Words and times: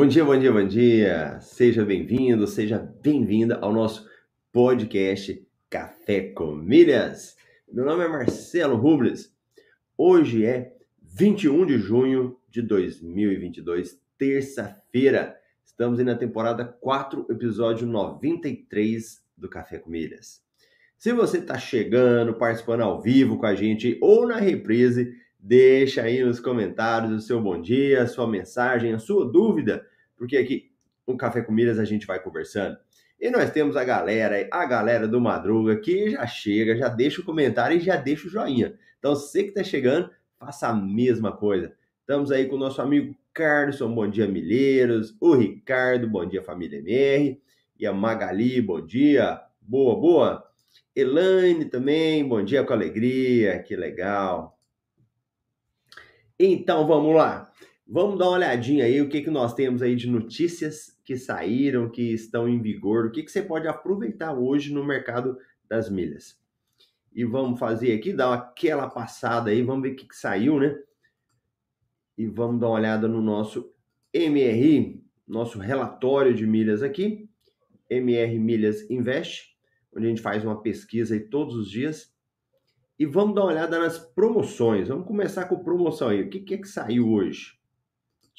Bom 0.00 0.08
dia, 0.08 0.24
bom 0.24 0.38
dia, 0.38 0.50
bom 0.50 0.66
dia. 0.66 1.40
Seja 1.42 1.84
bem-vindo, 1.84 2.46
seja 2.46 2.78
bem-vinda 2.78 3.58
ao 3.60 3.70
nosso 3.70 4.08
podcast 4.50 5.46
Café 5.68 6.22
com 6.22 6.54
Milhas. 6.54 7.36
Meu 7.70 7.84
nome 7.84 8.02
é 8.02 8.08
Marcelo 8.08 8.76
Rubles. 8.76 9.30
Hoje 9.98 10.46
é 10.46 10.74
21 11.02 11.66
de 11.66 11.76
junho 11.76 12.34
de 12.48 12.62
2022, 12.62 14.00
terça-feira. 14.16 15.36
Estamos 15.62 15.98
aí 15.98 16.04
na 16.06 16.16
temporada 16.16 16.64
4, 16.64 17.26
episódio 17.28 17.86
93 17.86 19.22
do 19.36 19.50
Café 19.50 19.76
com 19.76 19.90
Milhas. 19.90 20.42
Se 20.96 21.12
você 21.12 21.36
está 21.36 21.58
chegando, 21.58 22.32
participando 22.32 22.80
ao 22.80 23.02
vivo 23.02 23.36
com 23.36 23.44
a 23.44 23.54
gente 23.54 23.98
ou 24.00 24.26
na 24.26 24.36
reprise, 24.36 25.14
Deixa 25.42 26.02
aí 26.02 26.22
nos 26.22 26.38
comentários 26.38 27.10
o 27.12 27.26
seu 27.26 27.40
bom 27.40 27.60
dia, 27.60 28.02
a 28.02 28.06
sua 28.06 28.26
mensagem, 28.26 28.92
a 28.92 28.98
sua 28.98 29.24
dúvida, 29.24 29.86
porque 30.20 30.36
aqui 30.36 30.70
no 31.08 31.16
Café 31.16 31.40
com 31.40 31.50
Milhas 31.50 31.78
a 31.78 31.84
gente 31.86 32.06
vai 32.06 32.22
conversando. 32.22 32.76
E 33.18 33.30
nós 33.30 33.50
temos 33.50 33.74
a 33.74 33.82
galera, 33.82 34.46
a 34.52 34.66
galera 34.66 35.08
do 35.08 35.18
Madruga 35.18 35.80
que 35.80 36.10
já 36.10 36.26
chega, 36.26 36.76
já 36.76 36.88
deixa 36.88 37.22
o 37.22 37.24
comentário 37.24 37.78
e 37.78 37.80
já 37.80 37.96
deixa 37.96 38.26
o 38.26 38.30
joinha. 38.30 38.78
Então, 38.98 39.14
você 39.14 39.42
que 39.42 39.48
está 39.48 39.64
chegando, 39.64 40.10
faça 40.38 40.68
a 40.68 40.74
mesma 40.74 41.34
coisa. 41.34 41.74
Estamos 42.00 42.30
aí 42.30 42.44
com 42.44 42.56
o 42.56 42.58
nosso 42.58 42.82
amigo 42.82 43.16
Carlson, 43.32 43.94
bom 43.94 44.10
dia 44.10 44.28
Milheiros, 44.28 45.16
o 45.18 45.34
Ricardo, 45.34 46.06
bom 46.06 46.26
dia 46.26 46.42
família 46.42 46.80
MR, 46.80 47.40
e 47.78 47.86
a 47.86 47.92
Magali, 47.92 48.60
bom 48.60 48.84
dia, 48.84 49.40
boa, 49.58 49.98
boa. 49.98 50.50
Elaine 50.94 51.64
também, 51.64 52.28
bom 52.28 52.44
dia 52.44 52.62
com 52.62 52.74
alegria, 52.74 53.58
que 53.62 53.74
legal. 53.74 54.58
Então 56.38 56.86
vamos 56.86 57.16
lá. 57.16 57.50
Vamos 57.92 58.20
dar 58.20 58.26
uma 58.26 58.36
olhadinha 58.36 58.84
aí 58.84 59.02
o 59.02 59.08
que, 59.08 59.20
que 59.20 59.30
nós 59.30 59.52
temos 59.52 59.82
aí 59.82 59.96
de 59.96 60.08
notícias 60.08 60.96
que 61.04 61.16
saíram, 61.16 61.90
que 61.90 62.12
estão 62.12 62.48
em 62.48 62.62
vigor, 62.62 63.06
o 63.06 63.10
que, 63.10 63.20
que 63.20 63.32
você 63.32 63.42
pode 63.42 63.66
aproveitar 63.66 64.32
hoje 64.32 64.72
no 64.72 64.84
mercado 64.84 65.36
das 65.68 65.90
milhas. 65.90 66.38
E 67.12 67.24
vamos 67.24 67.58
fazer 67.58 67.92
aqui, 67.92 68.12
dar 68.12 68.32
aquela 68.32 68.88
passada 68.88 69.50
aí, 69.50 69.60
vamos 69.60 69.82
ver 69.82 69.94
o 69.94 69.96
que, 69.96 70.06
que 70.06 70.14
saiu, 70.14 70.60
né? 70.60 70.80
E 72.16 72.28
vamos 72.28 72.60
dar 72.60 72.68
uma 72.68 72.76
olhada 72.76 73.08
no 73.08 73.20
nosso 73.20 73.74
MRI, 74.14 75.04
nosso 75.26 75.58
relatório 75.58 76.32
de 76.32 76.46
milhas 76.46 76.84
aqui, 76.84 77.28
MR 77.90 78.38
Milhas 78.38 78.88
Invest, 78.88 79.56
onde 79.92 80.06
a 80.06 80.08
gente 80.10 80.22
faz 80.22 80.44
uma 80.44 80.62
pesquisa 80.62 81.14
aí 81.14 81.20
todos 81.20 81.56
os 81.56 81.68
dias 81.68 82.14
e 82.96 83.04
vamos 83.04 83.34
dar 83.34 83.40
uma 83.40 83.50
olhada 83.50 83.80
nas 83.80 83.98
promoções. 83.98 84.86
Vamos 84.86 85.08
começar 85.08 85.46
com 85.46 85.64
promoção 85.64 86.10
aí. 86.10 86.22
O 86.22 86.30
que, 86.30 86.38
que 86.38 86.54
é 86.54 86.58
que 86.58 86.68
saiu 86.68 87.10
hoje? 87.10 87.59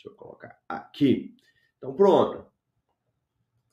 Deixa 0.01 0.09
eu 0.09 0.16
colocar 0.16 0.59
aqui. 0.67 1.35
Então, 1.78 1.94
pronto. 1.94 2.44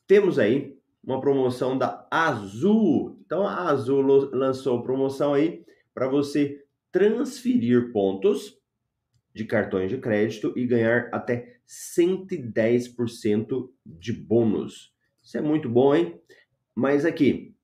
Temos 0.06 0.38
aí 0.38 0.78
uma 1.02 1.22
promoção 1.22 1.78
da 1.78 2.06
Azul. 2.10 3.18
Então, 3.24 3.46
a 3.46 3.70
Azul 3.70 4.02
lançou 4.02 4.82
promoção 4.82 5.32
aí 5.32 5.64
para 5.94 6.06
você 6.06 6.62
transferir 6.92 7.92
pontos 7.92 8.60
de 9.34 9.46
cartões 9.46 9.88
de 9.88 9.96
crédito 9.96 10.52
e 10.54 10.66
ganhar 10.66 11.08
até 11.12 11.60
110% 11.66 13.70
de 13.86 14.12
bônus. 14.12 14.92
Isso 15.22 15.38
é 15.38 15.40
muito 15.40 15.68
bom, 15.68 15.94
hein? 15.94 16.20
Mas 16.74 17.06
aqui, 17.06 17.54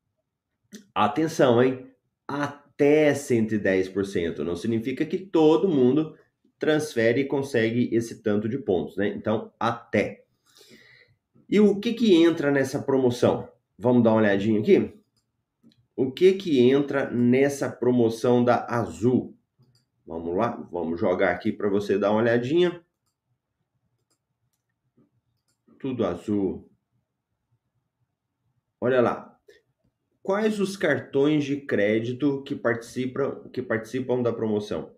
atenção, 0.94 1.62
hein? 1.62 1.86
Até 2.26 3.12
110%. 3.12 4.38
Não 4.38 4.56
significa 4.56 5.04
que 5.04 5.19
todo 5.19 5.69
mundo 5.69 6.16
transfere 6.59 7.22
e 7.22 7.26
consegue 7.26 7.88
esse 7.94 8.22
tanto 8.22 8.48
de 8.48 8.59
pontos, 8.59 8.97
né? 8.97 9.09
Então, 9.09 9.53
até. 9.59 10.25
E 11.48 11.60
o 11.60 11.78
que 11.78 11.92
que 11.92 12.15
entra 12.15 12.50
nessa 12.50 12.82
promoção? 12.82 13.48
Vamos 13.78 14.03
dar 14.03 14.10
uma 14.10 14.20
olhadinha 14.20 14.60
aqui? 14.60 14.93
O 15.97 16.10
que 16.10 16.32
que 16.32 16.60
entra 16.60 17.10
nessa 17.10 17.70
promoção 17.70 18.44
da 18.44 18.66
Azul? 18.69 19.37
Vamos 20.06 20.37
lá, 20.37 20.50
vamos 20.70 21.00
jogar 21.00 21.31
aqui 21.31 21.50
para 21.50 21.69
você 21.69 21.98
dar 21.98 22.10
uma 22.10 22.20
olhadinha. 22.20 22.84
Tudo 25.78 26.04
azul. 26.04 26.70
Olha 28.81 29.00
lá, 29.00 29.38
quais 30.22 30.60
os 30.60 30.76
cartões 30.76 31.44
de 31.44 31.59
crédito 31.59 32.43
que 32.43 32.54
participam, 32.54 33.48
que 33.50 33.62
participam 33.62 34.22
da 34.22 34.32
promoção? 34.32 34.94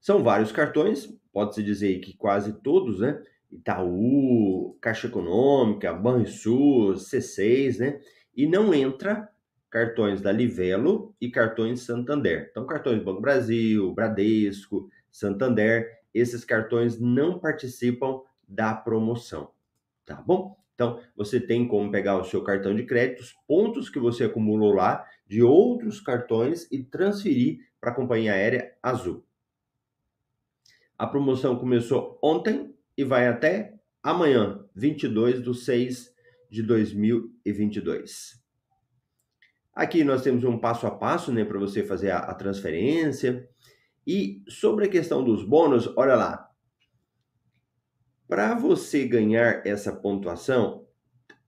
São 0.00 0.22
vários 0.22 0.52
cartões, 0.52 1.08
pode-se 1.32 1.62
dizer 1.62 1.98
que 2.00 2.16
quase 2.16 2.52
todos, 2.60 3.00
né? 3.00 3.22
Itaú, 3.50 4.76
Caixa 4.80 5.06
Econômica, 5.06 5.92
Banrisul, 5.92 6.94
C6, 6.94 7.78
né? 7.78 8.00
E 8.36 8.46
não 8.46 8.72
entra 8.72 9.28
cartões 9.70 10.20
da 10.20 10.32
Livelo 10.32 11.14
e 11.20 11.30
cartões 11.30 11.80
Santander. 11.80 12.48
Então, 12.50 12.66
cartões 12.66 13.02
Banco 13.02 13.20
Brasil, 13.20 13.92
Bradesco, 13.92 14.88
Santander, 15.10 15.98
esses 16.14 16.44
cartões 16.44 16.98
não 16.98 17.38
participam 17.38 18.20
da 18.46 18.74
promoção, 18.74 19.50
tá 20.06 20.16
bom? 20.16 20.56
Então, 20.74 21.00
você 21.16 21.40
tem 21.40 21.66
como 21.66 21.90
pegar 21.90 22.16
o 22.18 22.24
seu 22.24 22.42
cartão 22.42 22.74
de 22.74 22.84
crédito, 22.84 23.20
os 23.20 23.32
pontos 23.46 23.90
que 23.90 23.98
você 23.98 24.24
acumulou 24.24 24.72
lá 24.72 25.04
de 25.26 25.42
outros 25.42 26.00
cartões 26.00 26.70
e 26.70 26.82
transferir 26.82 27.58
para 27.80 27.90
a 27.90 27.94
companhia 27.94 28.32
aérea 28.32 28.72
Azul. 28.82 29.27
A 30.98 31.06
promoção 31.06 31.56
começou 31.56 32.18
ontem 32.20 32.74
e 32.96 33.04
vai 33.04 33.28
até 33.28 33.78
amanhã, 34.02 34.64
22 34.74 35.40
de 35.40 35.54
6 35.54 36.12
de 36.50 36.62
2022. 36.62 38.42
Aqui 39.72 40.02
nós 40.02 40.22
temos 40.22 40.42
um 40.42 40.58
passo 40.58 40.88
a 40.88 40.90
passo 40.90 41.30
né, 41.30 41.44
para 41.44 41.56
você 41.56 41.84
fazer 41.84 42.10
a, 42.10 42.18
a 42.18 42.34
transferência. 42.34 43.48
E 44.04 44.42
sobre 44.48 44.86
a 44.86 44.88
questão 44.88 45.22
dos 45.22 45.44
bônus, 45.44 45.86
olha 45.96 46.16
lá, 46.16 46.50
para 48.26 48.54
você 48.54 49.06
ganhar 49.06 49.64
essa 49.64 49.94
pontuação, 49.94 50.84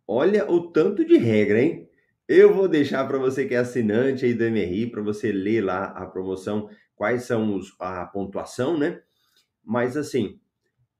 olha 0.07 0.49
o 0.49 0.71
tanto 0.71 1.05
de 1.05 1.17
regra, 1.17 1.61
hein? 1.61 1.89
Eu 2.29 2.55
vou 2.55 2.69
deixar 2.69 3.05
para 3.09 3.19
você 3.19 3.47
que 3.47 3.55
é 3.55 3.59
assinante 3.59 4.25
aí 4.25 4.33
do 4.33 4.45
MRI, 4.45 4.87
para 4.87 5.03
você 5.03 5.33
ler 5.33 5.63
lá 5.65 5.87
a 5.87 6.07
promoção, 6.07 6.69
quais 6.95 7.25
são 7.25 7.57
os, 7.57 7.75
a 7.81 8.07
pontuação, 8.07 8.79
né? 8.79 9.03
Mas 9.65 9.97
assim, 9.97 10.39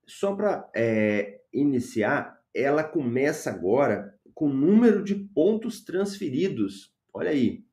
só 0.05 0.35
para 0.35 0.69
é, 0.75 1.41
iniciar, 1.53 2.39
ela 2.53 2.83
começa 2.83 3.49
agora 3.49 4.13
com 4.33 4.47
o 4.47 4.53
número 4.53 5.03
de 5.03 5.15
pontos 5.15 5.83
transferidos. 5.83 6.93
Olha 7.13 7.31
aí. 7.31 7.63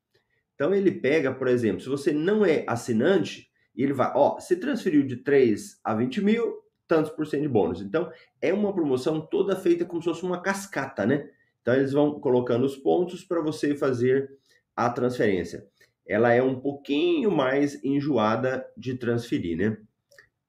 Então 0.54 0.74
ele 0.74 0.90
pega, 0.90 1.32
por 1.32 1.48
exemplo, 1.48 1.80
se 1.80 1.88
você 1.88 2.12
não 2.12 2.44
é 2.44 2.64
assinante, 2.66 3.48
ele 3.74 3.92
vai, 3.92 4.12
ó, 4.14 4.40
se 4.40 4.56
transferiu 4.56 5.04
de 5.04 5.16
3 5.16 5.80
a 5.84 5.94
20 5.94 6.20
mil, 6.20 6.58
tantos 6.88 7.12
por 7.12 7.26
cento 7.26 7.42
de 7.42 7.48
bônus. 7.48 7.80
Então, 7.80 8.10
é 8.40 8.52
uma 8.52 8.72
promoção 8.72 9.20
toda 9.20 9.54
feita 9.54 9.84
como 9.84 10.02
se 10.02 10.08
fosse 10.08 10.24
uma 10.24 10.42
cascata, 10.42 11.06
né? 11.06 11.28
Então, 11.60 11.74
eles 11.74 11.92
vão 11.92 12.18
colocando 12.18 12.64
os 12.64 12.76
pontos 12.76 13.22
para 13.22 13.40
você 13.40 13.76
fazer 13.76 14.28
a 14.74 14.90
transferência. 14.90 15.64
Ela 16.06 16.32
é 16.32 16.42
um 16.42 16.58
pouquinho 16.58 17.30
mais 17.30 17.82
enjoada 17.84 18.66
de 18.76 18.94
transferir, 18.94 19.56
né? 19.56 19.76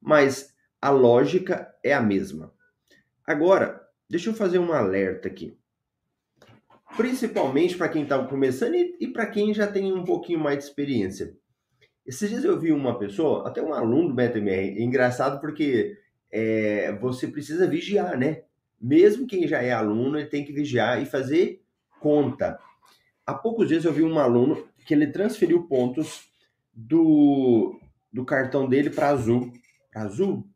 Mas 0.01 0.53
a 0.81 0.89
lógica 0.89 1.73
é 1.83 1.93
a 1.93 2.01
mesma. 2.01 2.53
Agora, 3.25 3.81
deixa 4.09 4.29
eu 4.29 4.33
fazer 4.33 4.59
um 4.59 4.71
alerta 4.71 5.27
aqui. 5.27 5.57
principalmente 6.97 7.77
para 7.77 7.89
quem 7.89 8.03
está 8.03 8.23
começando 8.25 8.73
e, 8.75 8.97
e 8.99 9.07
para 9.07 9.27
quem 9.27 9.53
já 9.53 9.67
tem 9.67 9.93
um 9.93 10.03
pouquinho 10.03 10.39
mais 10.39 10.57
de 10.59 10.63
experiência. 10.65 11.35
Esses 12.05 12.29
dias 12.29 12.43
eu 12.43 12.59
vi 12.59 12.71
uma 12.71 12.97
pessoa, 12.97 13.47
até 13.47 13.61
um 13.61 13.73
aluno 13.73 14.09
do 14.09 14.15
BTMR, 14.15 14.81
engraçado 14.81 15.39
porque 15.39 15.95
é, 16.31 16.91
você 16.93 17.27
precisa 17.27 17.67
vigiar, 17.67 18.17
né? 18.17 18.43
Mesmo 18.81 19.27
quem 19.27 19.47
já 19.47 19.61
é 19.61 19.71
aluno, 19.71 20.17
ele 20.17 20.27
tem 20.27 20.43
que 20.43 20.53
vigiar 20.53 21.01
e 21.01 21.05
fazer 21.05 21.61
conta. 21.99 22.57
Há 23.25 23.33
poucos 23.33 23.67
dias 23.67 23.85
eu 23.85 23.93
vi 23.93 24.01
um 24.01 24.17
aluno 24.17 24.67
que 24.85 24.93
ele 24.93 25.07
transferiu 25.07 25.67
pontos 25.67 26.27
do, 26.73 27.79
do 28.11 28.25
cartão 28.25 28.67
dele 28.67 28.89
para 28.89 29.09
azul. 29.09 29.53
Para 29.91 30.03
azul? 30.03 30.47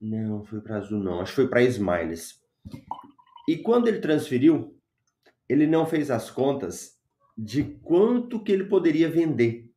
Não, 0.00 0.44
foi 0.44 0.60
para 0.60 0.76
azul 0.76 1.02
não. 1.02 1.20
Acho 1.20 1.32
que 1.32 1.36
foi 1.36 1.48
para 1.48 1.62
Smiles. 1.62 2.40
E 3.48 3.56
quando 3.56 3.88
ele 3.88 4.00
transferiu, 4.00 4.76
ele 5.48 5.66
não 5.66 5.86
fez 5.86 6.10
as 6.10 6.30
contas 6.30 6.98
de 7.36 7.62
quanto 7.62 8.42
que 8.42 8.52
ele 8.52 8.64
poderia 8.64 9.08
vender. 9.08 9.70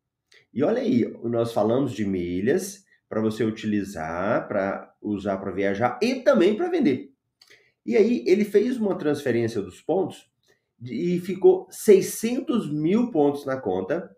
E 0.54 0.64
olha 0.64 0.82
aí, 0.82 1.06
nós 1.24 1.54
falamos 1.54 1.94
de 1.94 2.06
milhas 2.06 2.84
para 3.08 3.22
você 3.22 3.44
utilizar, 3.44 4.48
para 4.48 4.94
usar 5.02 5.38
para 5.38 5.52
viajar 5.52 6.00
e 6.02 6.16
também 6.16 6.56
para 6.56 6.70
vender. 6.70 7.12
E 7.86 7.96
aí 7.96 8.24
ele 8.28 8.46
fez 8.46 8.78
uma 8.78 8.98
transferência 8.98 9.62
dos 9.62 9.82
pontos 9.82 10.30
e 10.82 11.20
ficou 11.20 11.68
600 11.70 12.72
mil 12.72 13.12
pontos 13.12 13.46
na 13.46 13.58
conta. 13.58 14.16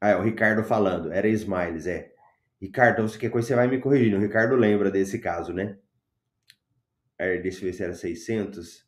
Ah, 0.00 0.10
é 0.10 0.16
o 0.16 0.22
Ricardo 0.22 0.62
falando, 0.62 1.12
era 1.12 1.28
Smiles, 1.28 1.86
é. 1.86 2.12
Ricardo, 2.60 3.02
você 3.02 3.18
quer 3.18 3.30
coisa, 3.30 3.48
você 3.48 3.54
vai 3.54 3.68
me 3.68 3.78
corrigindo. 3.78 4.16
O 4.16 4.20
Ricardo 4.20 4.56
lembra 4.56 4.90
desse 4.90 5.18
caso, 5.18 5.52
né? 5.52 5.78
É, 7.16 7.38
deixa 7.38 7.58
eu 7.58 7.64
ver 7.64 7.72
se 7.72 7.84
era 7.84 7.94
600. 7.94 8.86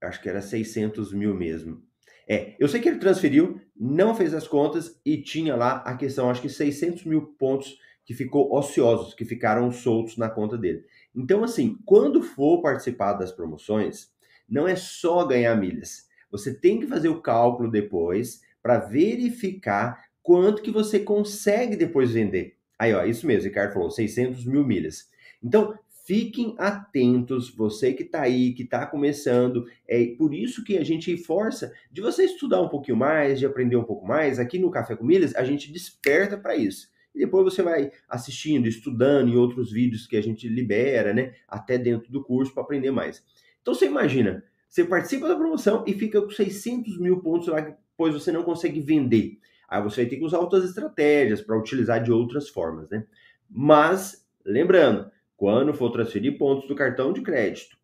Acho 0.00 0.22
que 0.22 0.28
era 0.28 0.40
600 0.40 1.12
mil 1.12 1.34
mesmo. 1.34 1.82
É, 2.28 2.56
eu 2.58 2.68
sei 2.68 2.80
que 2.80 2.88
ele 2.88 2.98
transferiu, 2.98 3.60
não 3.76 4.14
fez 4.14 4.32
as 4.32 4.48
contas 4.48 5.00
e 5.04 5.20
tinha 5.20 5.54
lá 5.54 5.76
a 5.78 5.96
questão, 5.96 6.30
acho 6.30 6.40
que 6.40 6.48
600 6.48 7.04
mil 7.04 7.34
pontos 7.38 7.78
que 8.04 8.14
ficou 8.14 8.54
ociosos, 8.54 9.14
que 9.14 9.24
ficaram 9.24 9.70
soltos 9.70 10.16
na 10.16 10.28
conta 10.28 10.56
dele. 10.56 10.84
Então, 11.14 11.42
assim, 11.42 11.78
quando 11.84 12.22
for 12.22 12.62
participar 12.62 13.14
das 13.14 13.32
promoções, 13.32 14.12
não 14.48 14.68
é 14.68 14.76
só 14.76 15.24
ganhar 15.26 15.54
milhas. 15.56 16.06
Você 16.30 16.54
tem 16.54 16.80
que 16.80 16.86
fazer 16.86 17.08
o 17.08 17.20
cálculo 17.20 17.70
depois 17.70 18.40
para 18.62 18.78
verificar 18.78 20.04
quanto 20.22 20.62
que 20.62 20.70
você 20.70 21.00
consegue 21.00 21.76
depois 21.76 22.10
vender. 22.12 22.56
Aí, 22.84 22.92
ó, 22.92 23.02
isso 23.02 23.26
mesmo, 23.26 23.48
Ricardo 23.48 23.72
falou, 23.72 23.90
600 23.90 24.44
mil 24.44 24.62
milhas. 24.62 25.08
Então, 25.42 25.74
fiquem 26.06 26.54
atentos, 26.58 27.48
você 27.48 27.94
que 27.94 28.02
está 28.02 28.20
aí, 28.20 28.52
que 28.52 28.62
está 28.62 28.84
começando, 28.84 29.64
é 29.88 30.04
por 30.18 30.34
isso 30.34 30.62
que 30.62 30.76
a 30.76 30.84
gente 30.84 31.16
força 31.16 31.72
de 31.90 32.02
você 32.02 32.24
estudar 32.24 32.60
um 32.60 32.68
pouquinho 32.68 32.98
mais, 32.98 33.38
de 33.38 33.46
aprender 33.46 33.76
um 33.76 33.84
pouco 33.84 34.06
mais. 34.06 34.38
Aqui 34.38 34.58
no 34.58 34.70
Café 34.70 34.94
com 34.94 35.02
Milhas, 35.02 35.34
a 35.34 35.44
gente 35.44 35.72
desperta 35.72 36.36
para 36.36 36.56
isso. 36.56 36.92
E 37.14 37.20
depois 37.20 37.44
você 37.44 37.62
vai 37.62 37.90
assistindo, 38.06 38.68
estudando 38.68 39.30
em 39.30 39.36
outros 39.36 39.72
vídeos 39.72 40.06
que 40.06 40.18
a 40.18 40.22
gente 40.22 40.46
libera, 40.46 41.14
né? 41.14 41.32
Até 41.48 41.78
dentro 41.78 42.12
do 42.12 42.22
curso 42.22 42.52
para 42.52 42.64
aprender 42.64 42.90
mais. 42.90 43.24
Então 43.62 43.72
você 43.72 43.86
imagina, 43.86 44.44
você 44.68 44.84
participa 44.84 45.26
da 45.26 45.36
promoção 45.36 45.84
e 45.86 45.94
fica 45.94 46.20
com 46.20 46.30
600 46.30 46.98
mil 46.98 47.20
pontos 47.20 47.48
lá, 47.48 47.60
depois 47.60 48.12
você 48.12 48.30
não 48.30 48.42
consegue 48.42 48.80
vender. 48.80 49.38
Aí 49.74 49.82
você 49.82 50.02
vai 50.02 50.10
ter 50.10 50.16
que 50.18 50.24
usar 50.24 50.38
outras 50.38 50.64
estratégias 50.64 51.40
para 51.40 51.58
utilizar 51.58 52.00
de 52.00 52.12
outras 52.12 52.48
formas, 52.48 52.88
né? 52.90 53.04
Mas, 53.50 54.24
lembrando, 54.44 55.10
quando 55.36 55.74
for 55.74 55.90
transferir 55.90 56.38
pontos 56.38 56.68
do 56.68 56.76
cartão 56.76 57.12
de 57.12 57.22
crédito 57.22 57.76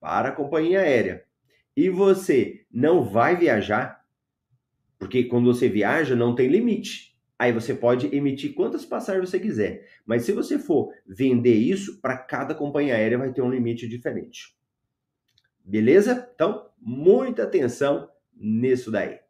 para 0.00 0.30
a 0.30 0.32
companhia 0.32 0.80
aérea 0.80 1.24
e 1.76 1.88
você 1.88 2.66
não 2.72 3.04
vai 3.04 3.36
viajar, 3.36 4.04
porque 4.98 5.22
quando 5.22 5.46
você 5.54 5.68
viaja 5.68 6.16
não 6.16 6.34
tem 6.34 6.48
limite. 6.48 7.16
Aí 7.38 7.52
você 7.52 7.72
pode 7.72 8.12
emitir 8.12 8.52
quantas 8.52 8.84
passagens 8.84 9.30
você 9.30 9.38
quiser. 9.38 9.88
Mas 10.04 10.24
se 10.24 10.32
você 10.32 10.58
for 10.58 10.92
vender 11.06 11.54
isso, 11.54 12.00
para 12.00 12.16
cada 12.16 12.52
companhia 12.52 12.96
aérea 12.96 13.18
vai 13.18 13.32
ter 13.32 13.42
um 13.42 13.50
limite 13.50 13.86
diferente. 13.86 14.56
Beleza? 15.64 16.28
Então, 16.34 16.68
muita 16.80 17.44
atenção 17.44 18.08
nisso 18.34 18.90
daí. 18.90 19.21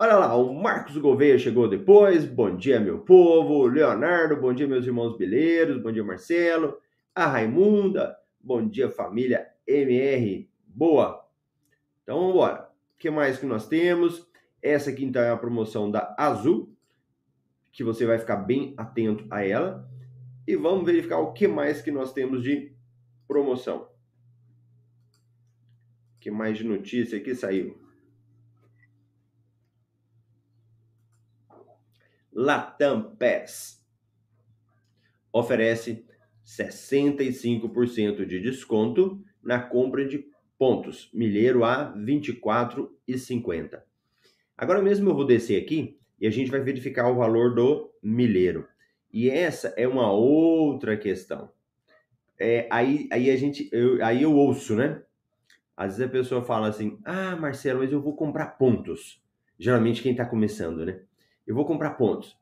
Olha 0.00 0.14
lá, 0.14 0.36
o 0.36 0.54
Marcos 0.54 0.96
Gouveia 0.96 1.36
chegou 1.40 1.68
depois. 1.68 2.24
Bom 2.24 2.56
dia, 2.56 2.78
meu 2.78 3.00
povo. 3.00 3.66
Leonardo, 3.66 4.36
bom 4.36 4.54
dia, 4.54 4.68
meus 4.68 4.86
irmãos 4.86 5.18
beleiros. 5.18 5.82
Bom 5.82 5.90
dia, 5.90 6.04
Marcelo. 6.04 6.78
A 7.12 7.26
Raimunda, 7.26 8.16
bom 8.40 8.64
dia, 8.64 8.88
família 8.88 9.44
MR. 9.66 10.48
Boa. 10.64 11.28
Então, 12.00 12.16
vamos 12.16 12.32
embora. 12.32 12.70
O 12.94 12.96
que 12.96 13.10
mais 13.10 13.40
que 13.40 13.46
nós 13.46 13.66
temos? 13.66 14.24
Essa 14.62 14.90
aqui, 14.90 15.04
então, 15.04 15.20
é 15.20 15.30
a 15.30 15.36
promoção 15.36 15.90
da 15.90 16.14
Azul, 16.16 16.72
que 17.72 17.82
você 17.82 18.06
vai 18.06 18.20
ficar 18.20 18.36
bem 18.36 18.74
atento 18.76 19.26
a 19.28 19.44
ela. 19.44 19.90
E 20.46 20.54
vamos 20.54 20.86
verificar 20.86 21.18
o 21.18 21.32
que 21.32 21.48
mais 21.48 21.82
que 21.82 21.90
nós 21.90 22.12
temos 22.12 22.44
de 22.44 22.72
promoção. 23.26 23.88
O 26.14 26.20
que 26.20 26.30
mais 26.30 26.56
de 26.56 26.62
notícia 26.62 27.18
aqui 27.18 27.34
saiu? 27.34 27.87
Latam 32.40 33.16
Pass 33.16 33.84
oferece 35.32 36.06
65% 36.46 38.24
de 38.24 38.38
desconto 38.38 39.20
na 39.42 39.58
compra 39.58 40.06
de 40.06 40.24
pontos, 40.56 41.10
milheiro 41.12 41.64
a 41.64 41.92
24,50. 41.96 43.82
Agora 44.56 44.80
mesmo 44.80 45.10
eu 45.10 45.16
vou 45.16 45.26
descer 45.26 45.60
aqui 45.60 45.98
e 46.20 46.28
a 46.28 46.30
gente 46.30 46.48
vai 46.48 46.60
verificar 46.60 47.10
o 47.10 47.16
valor 47.16 47.56
do 47.56 47.92
milheiro. 48.00 48.68
E 49.12 49.28
essa 49.28 49.74
é 49.76 49.88
uma 49.88 50.12
outra 50.12 50.96
questão. 50.96 51.50
É, 52.38 52.68
aí, 52.70 53.08
aí 53.10 53.30
a 53.32 53.36
gente, 53.36 53.68
eu, 53.72 54.04
aí 54.04 54.22
eu 54.22 54.32
ouço, 54.32 54.76
né? 54.76 55.02
Às 55.76 55.98
vezes 55.98 56.08
a 56.08 56.12
pessoa 56.12 56.44
fala 56.44 56.68
assim: 56.68 57.00
Ah, 57.04 57.34
Marcelo, 57.34 57.80
mas 57.80 57.90
eu 57.90 58.00
vou 58.00 58.14
comprar 58.14 58.56
pontos. 58.58 59.20
Geralmente 59.58 60.02
quem 60.02 60.12
está 60.12 60.24
começando, 60.24 60.86
né? 60.86 61.00
Eu 61.48 61.54
vou 61.54 61.64
comprar 61.64 61.92
pontos. 61.92 62.36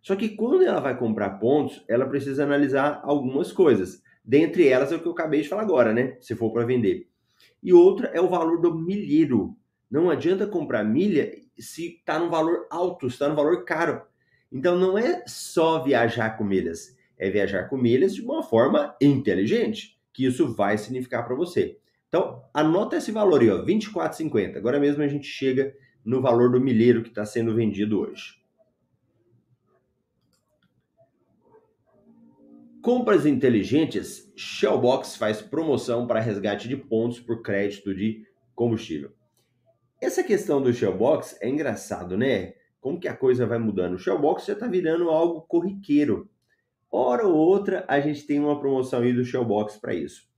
Só 0.00 0.14
que 0.14 0.30
quando 0.30 0.62
ela 0.62 0.80
vai 0.80 0.96
comprar 0.96 1.30
pontos, 1.30 1.84
ela 1.88 2.06
precisa 2.06 2.44
analisar 2.44 3.00
algumas 3.02 3.52
coisas. 3.52 4.00
Dentre 4.24 4.68
elas 4.68 4.92
é 4.92 4.96
o 4.96 5.00
que 5.00 5.06
eu 5.06 5.12
acabei 5.12 5.42
de 5.42 5.48
falar 5.48 5.62
agora, 5.62 5.92
né? 5.92 6.16
Se 6.20 6.36
for 6.36 6.52
para 6.52 6.64
vender. 6.64 7.08
E 7.60 7.72
outra 7.72 8.06
é 8.14 8.20
o 8.20 8.28
valor 8.28 8.60
do 8.60 8.72
milheiro. 8.72 9.56
Não 9.90 10.08
adianta 10.08 10.46
comprar 10.46 10.84
milha 10.84 11.32
se 11.58 11.96
está 11.96 12.18
no 12.18 12.30
valor 12.30 12.66
alto, 12.70 13.10
se 13.10 13.16
está 13.16 13.28
no 13.28 13.34
valor 13.34 13.64
caro. 13.64 14.02
Então 14.50 14.78
não 14.78 14.96
é 14.96 15.24
só 15.26 15.82
viajar 15.82 16.36
com 16.36 16.44
milhas, 16.44 16.96
é 17.18 17.30
viajar 17.30 17.68
com 17.68 17.76
milhas 17.76 18.14
de 18.14 18.22
uma 18.22 18.42
forma 18.42 18.94
inteligente, 19.00 19.98
que 20.12 20.24
isso 20.26 20.54
vai 20.54 20.78
significar 20.78 21.24
para 21.24 21.34
você. 21.34 21.78
Então 22.08 22.42
anota 22.52 22.96
esse 22.96 23.10
valor 23.10 23.40
aí, 23.40 23.50
ó, 23.50 23.64
24,50. 23.64 24.56
Agora 24.56 24.78
mesmo 24.78 25.02
a 25.02 25.08
gente 25.08 25.26
chega 25.26 25.74
no 26.04 26.20
valor 26.20 26.50
do 26.50 26.60
milheiro 26.60 27.02
que 27.02 27.08
está 27.08 27.24
sendo 27.24 27.54
vendido 27.54 28.00
hoje. 28.00 28.41
Compras 32.82 33.24
inteligentes, 33.26 34.32
Shellbox 34.34 35.14
faz 35.14 35.40
promoção 35.40 36.04
para 36.04 36.18
resgate 36.18 36.68
de 36.68 36.76
pontos 36.76 37.20
por 37.20 37.40
crédito 37.40 37.94
de 37.94 38.26
combustível. 38.56 39.12
Essa 40.00 40.24
questão 40.24 40.60
do 40.60 40.72
Shellbox 40.72 41.38
é 41.40 41.48
engraçado, 41.48 42.18
né? 42.18 42.54
Como 42.80 42.98
que 42.98 43.06
a 43.06 43.16
coisa 43.16 43.46
vai 43.46 43.58
mudando. 43.60 43.94
O 43.94 43.98
Shellbox 43.98 44.46
já 44.46 44.54
está 44.54 44.66
virando 44.66 45.10
algo 45.10 45.42
corriqueiro. 45.42 46.28
Hora 46.90 47.24
ou 47.24 47.36
outra, 47.36 47.84
a 47.86 48.00
gente 48.00 48.26
tem 48.26 48.40
uma 48.40 48.58
promoção 48.58 49.02
aí 49.02 49.12
do 49.12 49.24
Shellbox 49.24 49.76
para 49.76 49.94
isso. 49.94 50.28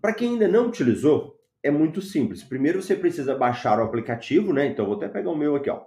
Para 0.00 0.14
quem 0.14 0.30
ainda 0.30 0.48
não 0.48 0.68
utilizou, 0.68 1.38
é 1.62 1.70
muito 1.70 2.00
simples. 2.00 2.42
Primeiro 2.42 2.80
você 2.80 2.96
precisa 2.96 3.36
baixar 3.36 3.78
o 3.78 3.82
aplicativo, 3.82 4.54
né? 4.54 4.64
Então 4.64 4.86
vou 4.86 4.96
até 4.96 5.06
pegar 5.06 5.30
o 5.30 5.36
meu 5.36 5.56
aqui, 5.56 5.68
ó. 5.68 5.82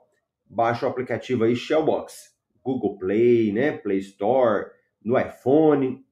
Baixa 0.47 0.85
o 0.85 0.89
aplicativo 0.89 1.45
aí 1.45 1.55
Shellbox, 1.55 2.35
Google 2.63 2.99
Play, 2.99 3.51
né? 3.51 3.71
Play 3.71 3.97
Store, 3.97 4.67
no 5.03 5.19
iPhone. 5.19 6.05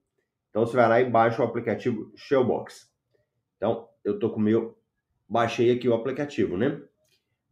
Então 0.49 0.65
você 0.65 0.75
vai 0.75 0.89
lá 0.89 1.01
e 1.01 1.09
baixa 1.09 1.41
o 1.41 1.45
aplicativo 1.45 2.11
Shellbox. 2.15 2.91
Então 3.57 3.87
eu 4.03 4.19
tô 4.19 4.29
com 4.29 4.39
o 4.39 4.43
meu, 4.43 4.77
baixei 5.27 5.71
aqui 5.71 5.87
o 5.87 5.93
aplicativo, 5.93 6.57
né? 6.57 6.81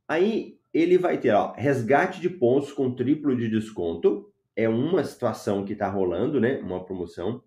Aí 0.08 0.60
ele 0.74 0.98
vai 0.98 1.20
ter, 1.20 1.34
ó, 1.34 1.53
resgate 1.53 2.20
de 2.20 2.29
pontos 2.29 2.72
com 2.72 2.96
triplo 2.96 3.36
de 3.36 3.50
desconto. 3.50 4.32
É 4.56 4.67
uma 4.67 5.03
situação 5.03 5.63
que 5.63 5.75
tá 5.75 5.88
rolando, 5.89 6.39
né? 6.39 6.60
Uma 6.60 6.84
promoção. 6.84 7.44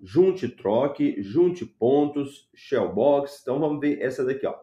Junte 0.00 0.48
troque, 0.48 1.20
junte 1.22 1.66
pontos, 1.66 2.48
Shellbox. 2.54 3.40
Então 3.42 3.58
vamos 3.58 3.80
ver 3.80 4.00
essa 4.00 4.24
daqui, 4.24 4.46
ó. 4.46 4.56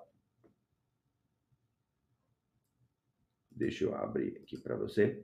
Deixa 3.52 3.84
eu 3.84 3.96
abrir 3.96 4.38
aqui 4.38 4.58
para 4.58 4.76
você 4.76 5.24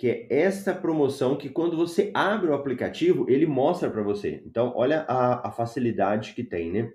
que 0.00 0.08
é 0.08 0.26
essa 0.30 0.74
promoção 0.74 1.36
que 1.36 1.50
quando 1.50 1.76
você 1.76 2.10
abre 2.14 2.48
o 2.48 2.54
aplicativo, 2.54 3.28
ele 3.28 3.44
mostra 3.44 3.90
para 3.90 4.02
você. 4.02 4.42
Então, 4.46 4.72
olha 4.74 5.02
a, 5.02 5.48
a, 5.48 5.52
facilidade 5.52 6.32
que 6.32 6.42
tem, 6.42 6.72
né? 6.72 6.94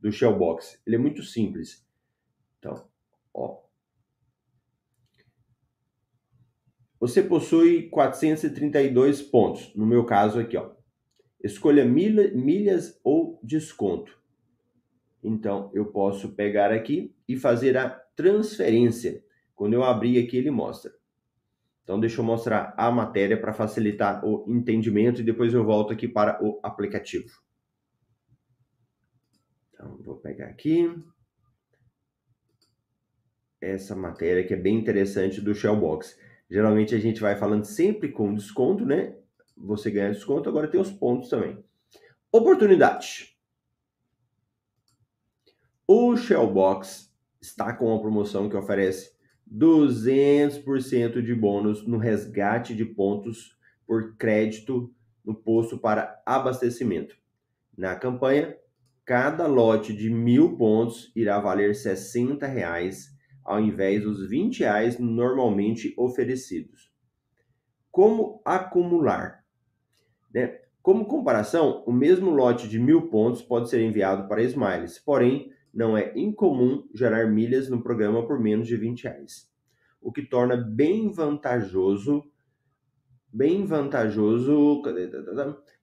do 0.00 0.10
Shellbox? 0.10 0.82
Ele 0.84 0.96
é 0.96 0.98
muito 0.98 1.22
simples. 1.22 1.86
Então, 2.58 2.84
ó. 3.32 3.60
Você 6.98 7.22
possui 7.22 7.88
432 7.90 9.22
pontos. 9.22 9.72
No 9.76 9.86
meu 9.86 10.04
caso 10.04 10.40
aqui, 10.40 10.56
ó. 10.56 10.72
Escolha 11.44 11.84
milha, 11.84 12.34
milhas 12.34 13.00
ou 13.04 13.38
desconto. 13.40 14.20
Então, 15.22 15.70
eu 15.72 15.86
posso 15.92 16.32
pegar 16.32 16.72
aqui 16.72 17.14
e 17.28 17.36
fazer 17.36 17.76
a 17.76 17.88
transferência. 17.88 19.24
Quando 19.54 19.74
eu 19.74 19.84
abrir 19.84 20.18
aqui, 20.18 20.36
ele 20.36 20.50
mostra. 20.50 20.92
Então, 21.82 21.98
deixa 21.98 22.20
eu 22.20 22.24
mostrar 22.24 22.74
a 22.76 22.90
matéria 22.90 23.40
para 23.40 23.52
facilitar 23.52 24.24
o 24.24 24.44
entendimento 24.48 25.20
e 25.20 25.24
depois 25.24 25.52
eu 25.52 25.64
volto 25.64 25.92
aqui 25.92 26.06
para 26.06 26.42
o 26.42 26.60
aplicativo. 26.62 27.42
Então, 29.72 29.98
vou 30.02 30.16
pegar 30.16 30.46
aqui 30.46 30.94
essa 33.60 33.94
matéria 33.96 34.44
que 34.44 34.54
é 34.54 34.56
bem 34.56 34.76
interessante 34.76 35.40
do 35.40 35.54
Shellbox. 35.54 36.18
Geralmente 36.50 36.94
a 36.94 36.98
gente 36.98 37.20
vai 37.20 37.36
falando 37.36 37.64
sempre 37.64 38.10
com 38.10 38.34
desconto, 38.34 38.84
né? 38.84 39.16
Você 39.56 39.90
ganha 39.90 40.12
desconto, 40.12 40.48
agora 40.48 40.68
tem 40.68 40.80
os 40.80 40.90
pontos 40.90 41.28
também. 41.28 41.64
Oportunidade. 42.30 43.36
O 45.86 46.16
Shellbox 46.16 47.12
está 47.40 47.72
com 47.74 47.86
uma 47.86 48.00
promoção 48.00 48.48
que 48.48 48.56
oferece 48.56 49.11
200% 49.52 51.22
de 51.22 51.34
bônus 51.34 51.86
no 51.86 51.98
resgate 51.98 52.74
de 52.74 52.84
pontos 52.84 53.58
por 53.86 54.16
crédito 54.16 54.94
no 55.24 55.34
posto 55.34 55.78
para 55.78 56.22
abastecimento. 56.24 57.16
Na 57.76 57.94
campanha, 57.94 58.56
cada 59.04 59.46
lote 59.46 59.94
de 59.94 60.08
mil 60.08 60.56
pontos 60.56 61.12
irá 61.14 61.38
valer 61.38 61.74
60 61.74 62.46
reais, 62.46 63.14
ao 63.44 63.60
invés 63.60 64.02
dos 64.02 64.28
20 64.28 64.60
reais 64.60 64.98
normalmente 64.98 65.92
oferecidos. 65.98 66.90
Como 67.90 68.40
acumular? 68.44 69.44
Né? 70.32 70.60
Como 70.80 71.04
comparação, 71.04 71.84
o 71.86 71.92
mesmo 71.92 72.30
lote 72.30 72.66
de 72.66 72.78
mil 72.78 73.08
pontos 73.08 73.42
pode 73.42 73.68
ser 73.68 73.82
enviado 73.82 74.26
para 74.28 74.42
Smiles, 74.42 74.98
porém, 74.98 75.52
não 75.72 75.96
é 75.96 76.12
incomum 76.16 76.88
gerar 76.94 77.26
milhas 77.26 77.68
no 77.68 77.82
programa 77.82 78.26
por 78.26 78.38
menos 78.38 78.66
de 78.66 78.76
20 78.76 79.04
reais, 79.04 79.50
o 80.00 80.12
que 80.12 80.22
torna 80.22 80.56
bem 80.56 81.10
vantajoso 81.10 82.24
bem 83.32 83.64
vantajoso 83.64 84.82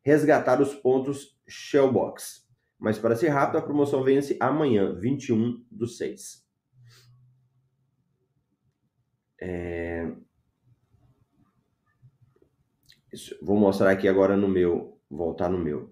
resgatar 0.04 0.62
os 0.62 0.76
pontos 0.76 1.36
Shellbox. 1.48 2.48
Mas 2.78 3.00
para 3.00 3.16
ser 3.16 3.30
rápido, 3.30 3.58
a 3.58 3.62
promoção 3.62 4.04
vence 4.04 4.38
amanhã, 4.40 4.94
21 4.94 5.66
do 5.70 5.88
6. 5.88 6.48
É... 9.42 10.12
Isso, 13.12 13.36
vou 13.42 13.58
mostrar 13.58 13.90
aqui 13.90 14.08
agora 14.08 14.38
no 14.38 14.48
meu, 14.48 15.02
voltar 15.10 15.50
no 15.50 15.58
meu. 15.58 15.92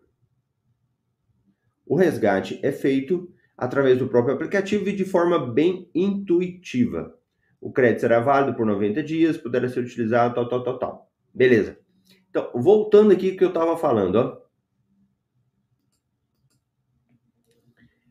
O 1.86 1.96
resgate 1.96 2.60
é 2.64 2.72
feito 2.72 3.34
através 3.58 3.98
do 3.98 4.08
próprio 4.08 4.36
aplicativo 4.36 4.88
e 4.88 4.96
de 4.96 5.04
forma 5.04 5.40
bem 5.52 5.90
intuitiva. 5.96 7.18
O 7.60 7.72
crédito 7.72 8.02
será 8.02 8.20
válido 8.20 8.56
por 8.56 8.66
90 8.66 9.02
dias, 9.02 9.38
poderá 9.38 9.68
ser 9.68 9.80
utilizado, 9.80 10.36
tal, 10.36 10.48
tal, 10.48 10.64
tal, 10.64 10.78
tal. 10.78 11.12
Beleza. 11.34 11.78
Então, 12.30 12.52
voltando 12.54 13.12
aqui 13.12 13.36
que 13.36 13.44
eu 13.44 13.50
estava 13.50 13.76
falando, 13.76 14.16
ó. 14.18 14.48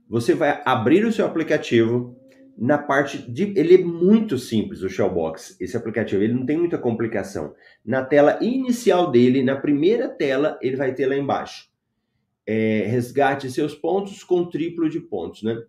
Você 0.09 0.35
vai 0.35 0.63
abrir 0.65 1.05
o 1.05 1.13
seu 1.13 1.27
aplicativo 1.27 2.17
na 2.57 2.79
parte 2.79 3.19
de. 3.31 3.53
Ele 3.59 3.75
é 3.75 3.79
muito 3.79 4.39
simples, 4.39 4.83
o 4.83 4.89
Shellbox, 4.89 5.61
esse 5.61 5.77
aplicativo, 5.77 6.23
ele 6.23 6.35
não 6.35 6.47
tem 6.47 6.57
muita 6.57 6.79
complicação. 6.79 7.55
Na 7.85 8.05
tela 8.05 8.39
inicial 8.41 9.11
dele, 9.11 9.43
na 9.43 9.57
primeira 9.57 10.09
tela, 10.09 10.59
ele 10.63 10.77
vai 10.77 10.95
ter 10.95 11.07
lá 11.07 11.17
embaixo 11.17 11.69
é, 12.47 12.87
resgate 12.87 13.51
seus 13.51 13.75
pontos 13.75 14.23
com 14.23 14.49
triplo 14.49 14.89
de 14.89 15.01
pontos, 15.01 15.43
né? 15.43 15.61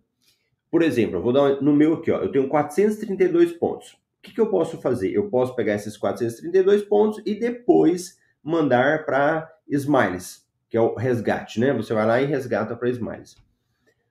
Por 0.69 0.81
exemplo, 0.81 1.17
eu 1.17 1.21
vou 1.21 1.33
dar 1.33 1.61
no 1.61 1.73
meu 1.73 1.95
aqui, 1.95 2.11
ó, 2.11 2.21
eu 2.21 2.31
tenho 2.31 2.47
432 2.47 3.53
pontos. 3.53 3.93
O 3.93 3.97
que, 4.21 4.33
que 4.33 4.41
eu 4.41 4.49
posso 4.49 4.81
fazer? 4.81 5.11
Eu 5.11 5.29
posso 5.29 5.55
pegar 5.55 5.75
esses 5.75 5.95
432 5.95 6.83
pontos 6.83 7.21
e 7.25 7.35
depois 7.35 8.17
mandar 8.43 9.05
para 9.05 9.49
Smiles, 9.67 10.45
que 10.69 10.77
é 10.77 10.81
o 10.81 10.95
resgate, 10.95 11.59
né? 11.59 11.73
Você 11.73 11.93
vai 11.93 12.05
lá 12.05 12.21
e 12.21 12.25
resgata 12.25 12.75
para 12.75 12.89
Smiles. 12.89 13.35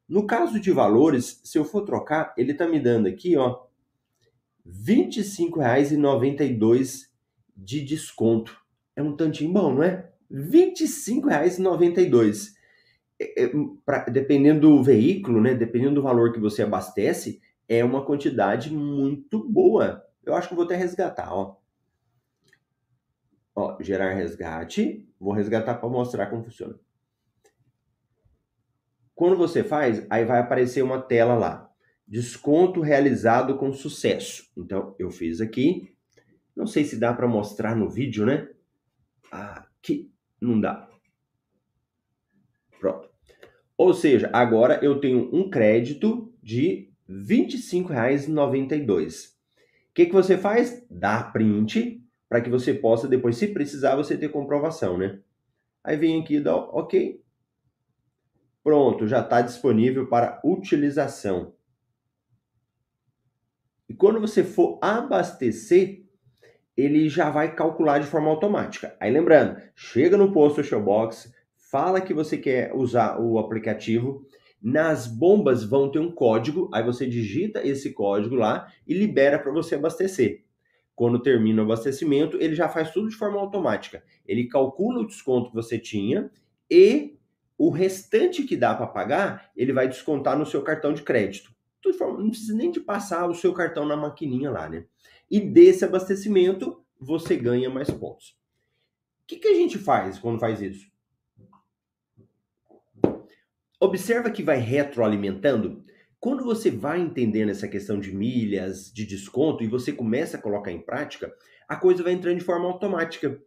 No 0.08 0.26
caso 0.26 0.60
de 0.60 0.72
valores, 0.72 1.40
se 1.44 1.58
eu 1.58 1.64
for 1.64 1.82
trocar, 1.82 2.32
ele 2.36 2.52
está 2.52 2.66
me 2.66 2.80
dando 2.80 3.08
aqui, 3.08 3.36
ó, 3.36 3.64
R$ 4.64 5.04
25,92 5.04 7.08
de 7.56 7.84
desconto. 7.84 8.56
É 8.94 9.02
um 9.02 9.16
tantinho 9.16 9.52
bom, 9.52 9.74
não 9.74 9.82
é? 9.82 10.08
R$ 10.30 10.74
25,92. 10.74 12.55
É, 13.18 13.44
é, 13.44 13.50
pra, 13.84 14.04
dependendo 14.04 14.60
do 14.60 14.82
veículo, 14.82 15.40
né, 15.40 15.54
dependendo 15.54 15.96
do 15.96 16.02
valor 16.02 16.32
que 16.32 16.40
você 16.40 16.62
abastece, 16.62 17.40
é 17.68 17.84
uma 17.84 18.04
quantidade 18.04 18.72
muito 18.72 19.48
boa. 19.48 20.04
Eu 20.24 20.34
acho 20.34 20.48
que 20.48 20.54
vou 20.54 20.64
até 20.64 20.76
resgatar, 20.76 21.32
ó. 21.32 21.56
Ó, 23.54 23.78
gerar 23.80 24.12
resgate. 24.12 25.08
Vou 25.18 25.32
resgatar 25.32 25.76
para 25.76 25.88
mostrar 25.88 26.26
como 26.26 26.44
funciona. 26.44 26.78
Quando 29.14 29.36
você 29.36 29.64
faz, 29.64 30.06
aí 30.10 30.26
vai 30.26 30.40
aparecer 30.40 30.82
uma 30.82 31.00
tela 31.00 31.34
lá. 31.34 31.70
Desconto 32.06 32.82
realizado 32.82 33.56
com 33.56 33.72
sucesso. 33.72 34.52
Então, 34.54 34.94
eu 34.98 35.10
fiz 35.10 35.40
aqui. 35.40 35.96
Não 36.54 36.66
sei 36.66 36.84
se 36.84 36.98
dá 36.98 37.14
para 37.14 37.26
mostrar 37.26 37.74
no 37.74 37.88
vídeo, 37.88 38.26
né? 38.26 38.48
Aqui. 39.30 40.12
Não 40.38 40.60
dá. 40.60 40.85
Pronto. 42.78 43.08
Ou 43.76 43.92
seja, 43.92 44.30
agora 44.32 44.78
eu 44.82 45.00
tenho 45.00 45.28
um 45.34 45.50
crédito 45.50 46.32
de 46.42 46.90
R$ 47.08 47.14
25,92. 47.14 49.26
O 49.26 49.30
que, 49.94 50.06
que 50.06 50.12
você 50.12 50.36
faz? 50.36 50.84
Dá 50.90 51.22
print 51.22 52.02
para 52.28 52.40
que 52.40 52.50
você 52.50 52.74
possa 52.74 53.06
depois, 53.06 53.36
se 53.36 53.48
precisar, 53.48 53.96
você 53.96 54.16
ter 54.16 54.30
comprovação, 54.30 54.98
né? 54.98 55.20
Aí 55.82 55.96
vem 55.96 56.20
aqui 56.20 56.36
e 56.36 56.40
dá 56.40 56.56
OK. 56.56 57.22
Pronto, 58.64 59.06
já 59.06 59.20
está 59.20 59.40
disponível 59.40 60.08
para 60.08 60.40
utilização. 60.44 61.54
E 63.88 63.94
quando 63.94 64.20
você 64.20 64.42
for 64.42 64.80
abastecer, 64.82 66.04
ele 66.76 67.08
já 67.08 67.30
vai 67.30 67.54
calcular 67.54 68.00
de 68.00 68.06
forma 68.06 68.28
automática. 68.28 68.96
Aí 68.98 69.10
lembrando, 69.10 69.60
chega 69.74 70.16
no 70.16 70.32
posto 70.32 70.64
Showbox, 70.64 71.32
fala 71.70 72.00
que 72.00 72.14
você 72.14 72.36
quer 72.36 72.74
usar 72.74 73.20
o 73.20 73.38
aplicativo. 73.38 74.26
Nas 74.62 75.06
bombas 75.06 75.64
vão 75.64 75.90
ter 75.90 75.98
um 75.98 76.10
código, 76.10 76.70
aí 76.72 76.82
você 76.82 77.06
digita 77.06 77.66
esse 77.66 77.92
código 77.92 78.34
lá 78.34 78.72
e 78.86 78.94
libera 78.94 79.38
para 79.38 79.52
você 79.52 79.74
abastecer. 79.74 80.44
Quando 80.94 81.20
termina 81.20 81.60
o 81.62 81.64
abastecimento, 81.64 82.38
ele 82.40 82.54
já 82.54 82.68
faz 82.68 82.90
tudo 82.90 83.08
de 83.08 83.16
forma 83.16 83.38
automática. 83.38 84.02
Ele 84.26 84.48
calcula 84.48 85.00
o 85.00 85.06
desconto 85.06 85.50
que 85.50 85.54
você 85.54 85.78
tinha 85.78 86.30
e 86.70 87.16
o 87.58 87.70
restante 87.70 88.42
que 88.42 88.56
dá 88.56 88.74
para 88.74 88.86
pagar, 88.86 89.50
ele 89.56 89.72
vai 89.72 89.88
descontar 89.88 90.38
no 90.38 90.46
seu 90.46 90.62
cartão 90.62 90.92
de 90.92 91.02
crédito. 91.02 91.54
Tudo 91.82 91.92
de 91.92 91.98
forma, 91.98 92.18
não 92.18 92.30
precisa 92.30 92.54
nem 92.54 92.70
de 92.70 92.80
passar 92.80 93.28
o 93.28 93.34
seu 93.34 93.52
cartão 93.52 93.86
na 93.86 93.96
maquininha 93.96 94.50
lá, 94.50 94.68
né? 94.68 94.84
E 95.30 95.40
desse 95.40 95.84
abastecimento, 95.84 96.82
você 96.98 97.36
ganha 97.36 97.68
mais 97.68 97.90
pontos. 97.90 98.30
O 99.22 99.26
que, 99.26 99.36
que 99.36 99.48
a 99.48 99.54
gente 99.54 99.78
faz 99.78 100.18
quando 100.18 100.40
faz 100.40 100.60
isso? 100.60 100.95
Observa 103.78 104.30
que 104.30 104.42
vai 104.42 104.58
retroalimentando. 104.58 105.84
Quando 106.18 106.44
você 106.44 106.70
vai 106.70 106.98
entendendo 106.98 107.50
essa 107.50 107.68
questão 107.68 108.00
de 108.00 108.14
milhas, 108.14 108.90
de 108.90 109.04
desconto, 109.04 109.62
e 109.62 109.68
você 109.68 109.92
começa 109.92 110.38
a 110.38 110.40
colocar 110.40 110.72
em 110.72 110.80
prática, 110.80 111.30
a 111.68 111.76
coisa 111.76 112.02
vai 112.02 112.14
entrando 112.14 112.38
de 112.38 112.44
forma 112.44 112.66
automática. 112.66 113.38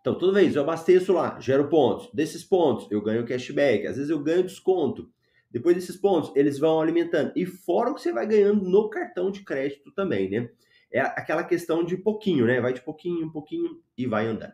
Então, 0.00 0.16
toda 0.16 0.40
vez 0.40 0.54
eu 0.54 0.62
abasteço 0.62 1.12
lá, 1.12 1.40
gero 1.40 1.68
pontos. 1.68 2.08
Desses 2.12 2.44
pontos, 2.44 2.90
eu 2.90 3.02
ganho 3.02 3.26
cashback. 3.26 3.86
Às 3.86 3.96
vezes 3.96 4.10
eu 4.10 4.22
ganho 4.22 4.44
desconto. 4.44 5.10
Depois 5.50 5.74
desses 5.74 5.96
pontos, 5.96 6.32
eles 6.36 6.58
vão 6.58 6.80
alimentando. 6.80 7.32
E 7.36 7.44
fora 7.44 7.90
o 7.90 7.94
que 7.94 8.00
você 8.00 8.12
vai 8.12 8.26
ganhando 8.26 8.64
no 8.64 8.88
cartão 8.88 9.30
de 9.30 9.44
crédito 9.44 9.92
também, 9.92 10.30
né? 10.30 10.48
É 10.92 11.00
aquela 11.00 11.42
questão 11.42 11.84
de 11.84 11.96
pouquinho, 11.96 12.46
né? 12.46 12.60
Vai 12.60 12.72
de 12.72 12.80
pouquinho, 12.80 13.30
pouquinho 13.32 13.80
e 13.96 14.06
vai 14.06 14.26
andando. 14.26 14.52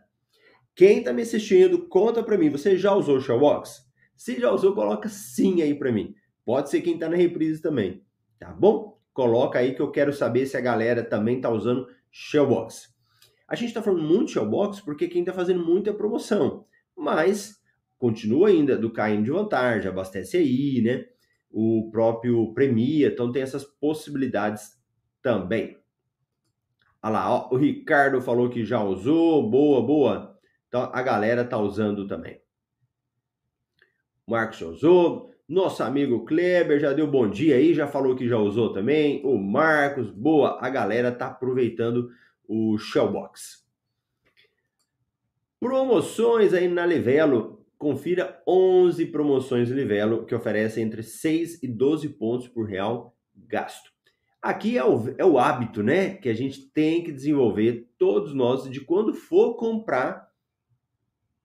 Quem 0.75 1.03
tá 1.03 1.13
me 1.13 1.21
assistindo, 1.21 1.87
conta 1.87 2.23
para 2.23 2.37
mim. 2.37 2.49
Você 2.49 2.77
já 2.77 2.93
usou 2.93 3.17
o 3.17 3.21
Showbox? 3.21 3.88
Se 4.19 4.37
já 4.37 4.51
usou, 4.51 4.75
coloca 4.75 5.07
sim 5.07 5.61
aí 5.61 5.73
para 5.73 5.93
mim. 5.93 6.13
Pode 6.43 6.69
ser 6.69 6.81
quem 6.81 6.95
está 6.95 7.07
na 7.07 7.15
reprise 7.15 7.61
também, 7.61 8.03
tá 8.37 8.51
bom? 8.51 8.99
Coloca 9.13 9.59
aí 9.59 9.73
que 9.73 9.81
eu 9.81 9.91
quero 9.91 10.11
saber 10.11 10.45
se 10.45 10.57
a 10.57 10.61
galera 10.61 11.01
também 11.01 11.37
está 11.37 11.49
usando 11.49 11.87
Shellbox. 12.11 12.93
A 13.47 13.55
gente 13.55 13.69
está 13.69 13.81
falando 13.81 14.03
muito 14.03 14.31
Shellbox 14.31 14.81
porque 14.81 15.07
quem 15.07 15.21
está 15.21 15.31
fazendo 15.31 15.65
muita 15.65 15.93
promoção, 15.93 16.65
mas 16.93 17.61
continua 17.97 18.49
ainda 18.49 18.77
do 18.77 18.91
caindo 18.91 19.23
de 19.23 19.31
vantagem, 19.31 19.89
abastece 19.89 20.35
aí, 20.35 20.81
né? 20.81 21.05
o 21.49 21.89
próprio 21.89 22.53
Premia, 22.53 23.07
então 23.07 23.31
tem 23.31 23.41
essas 23.41 23.63
possibilidades 23.63 24.77
também. 25.21 25.77
Olha 27.01 27.13
lá, 27.13 27.31
ó, 27.31 27.53
o 27.53 27.57
Ricardo 27.57 28.21
falou 28.21 28.49
que 28.49 28.65
já 28.65 28.83
usou, 28.83 29.49
boa, 29.49 29.81
boa. 29.81 30.37
Então 30.67 30.91
a 30.93 31.01
galera 31.01 31.45
tá 31.45 31.57
usando 31.57 32.05
também. 32.05 32.39
Marcos 34.29 34.61
usou, 34.61 35.31
nosso 35.47 35.81
amigo 35.81 36.23
Kleber 36.25 36.79
já 36.79 36.93
deu 36.93 37.07
bom 37.07 37.27
dia 37.27 37.55
aí, 37.55 37.73
já 37.73 37.87
falou 37.87 38.15
que 38.15 38.27
já 38.27 38.37
usou 38.37 38.71
também. 38.71 39.21
O 39.25 39.37
Marcos, 39.37 40.11
boa, 40.11 40.59
a 40.61 40.69
galera 40.69 41.11
tá 41.11 41.27
aproveitando 41.27 42.11
o 42.47 42.77
Shellbox. 42.77 43.67
Promoções 45.59 46.53
aí 46.53 46.67
na 46.67 46.85
Livelo. 46.85 47.65
Confira 47.77 48.41
11 48.47 49.07
promoções 49.07 49.69
Livelo 49.69 50.25
que 50.25 50.35
oferecem 50.35 50.83
entre 50.83 51.01
6 51.01 51.63
e 51.63 51.67
12 51.67 52.09
pontos 52.09 52.47
por 52.47 52.67
real 52.67 53.15
gasto. 53.35 53.89
Aqui 54.41 54.77
é 54.77 54.85
o, 54.85 55.15
é 55.17 55.25
o 55.25 55.37
hábito, 55.37 55.81
né? 55.81 56.15
Que 56.15 56.29
a 56.29 56.33
gente 56.33 56.69
tem 56.69 57.03
que 57.03 57.11
desenvolver, 57.11 57.89
todos 57.97 58.33
nós, 58.33 58.69
de 58.69 58.81
quando 58.81 59.13
for 59.13 59.55
comprar, 59.55 60.29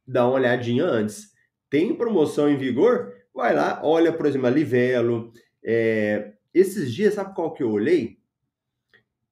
dar 0.07 0.26
uma 0.26 0.35
olhadinha 0.35 0.85
antes. 0.85 1.34
Tem 1.75 1.93
promoção 1.93 2.49
em 2.49 2.57
vigor? 2.57 3.12
Vai 3.35 3.52
lá, 3.52 3.81
olha, 3.83 4.12
por 4.12 4.26
exemplo, 4.26 4.47
a 4.47 4.50
Livelo. 4.50 5.33
É, 5.61 6.35
esses 6.54 6.95
dias, 6.95 7.14
sabe 7.14 7.35
qual 7.35 7.52
que 7.52 7.64
eu 7.64 7.73
olhei? 7.73 8.16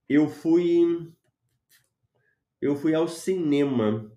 Eu 0.09 0.27
fui. 0.27 1.09
Eu 2.61 2.75
fui 2.75 2.97
ao 2.97 3.07
cinema. 3.07 4.11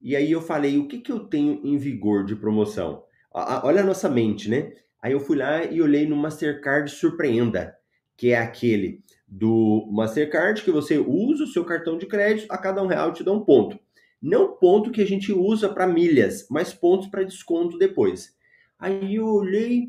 E 0.00 0.14
aí 0.14 0.30
eu 0.30 0.40
falei, 0.40 0.78
o 0.78 0.86
que, 0.86 0.98
que 0.98 1.10
eu 1.10 1.18
tenho 1.18 1.60
em 1.64 1.76
vigor 1.76 2.24
de 2.24 2.36
promoção? 2.36 3.02
Olha 3.32 3.80
a 3.80 3.84
nossa 3.84 4.08
mente, 4.08 4.48
né? 4.48 4.72
Aí 5.02 5.10
eu 5.10 5.18
fui 5.18 5.36
lá 5.36 5.64
e 5.64 5.82
olhei 5.82 6.06
no 6.06 6.14
Mastercard 6.14 6.88
Surpreenda 6.88 7.76
que 8.18 8.32
é 8.32 8.38
aquele 8.38 9.00
do 9.28 9.88
Mastercard, 9.92 10.62
que 10.62 10.72
você 10.72 10.98
usa 10.98 11.44
o 11.44 11.46
seu 11.46 11.64
cartão 11.64 11.96
de 11.96 12.04
crédito, 12.04 12.50
a 12.50 12.58
cada 12.58 12.82
um 12.82 12.88
real 12.88 13.12
te 13.12 13.22
dá 13.22 13.32
um 13.32 13.44
ponto. 13.44 13.78
Não 14.20 14.56
ponto 14.56 14.90
que 14.90 15.00
a 15.00 15.06
gente 15.06 15.32
usa 15.32 15.68
para 15.68 15.86
milhas, 15.86 16.46
mas 16.50 16.74
pontos 16.74 17.08
para 17.08 17.22
desconto 17.22 17.78
depois. 17.78 18.36
Aí 18.78 19.16
eu 19.16 19.26
olhei, 19.26 19.88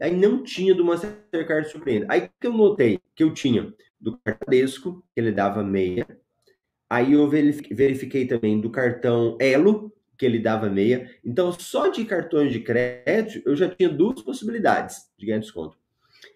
aí 0.00 0.14
não 0.14 0.42
tinha 0.42 0.74
do 0.74 0.84
Mastercard 0.84 1.68
Surpreenda. 1.68 2.06
Aí 2.08 2.28
que 2.40 2.46
eu 2.46 2.52
notei 2.52 2.98
que 3.14 3.24
eu 3.24 3.32
tinha 3.32 3.72
do 4.00 4.18
Cartadesco, 4.18 5.02
que 5.14 5.20
ele 5.20 5.32
dava 5.32 5.62
meia. 5.62 6.06
Aí 6.90 7.14
eu 7.14 7.28
verifiquei 7.28 8.26
também 8.26 8.60
do 8.60 8.70
cartão 8.70 9.36
Elo, 9.40 9.92
que 10.16 10.24
ele 10.24 10.38
dava 10.38 10.68
meia. 10.68 11.10
Então, 11.24 11.50
só 11.52 11.88
de 11.88 12.04
cartões 12.04 12.52
de 12.52 12.60
crédito, 12.60 13.42
eu 13.48 13.56
já 13.56 13.68
tinha 13.68 13.88
duas 13.88 14.22
possibilidades 14.22 15.10
de 15.18 15.26
ganhar 15.26 15.40
desconto. 15.40 15.76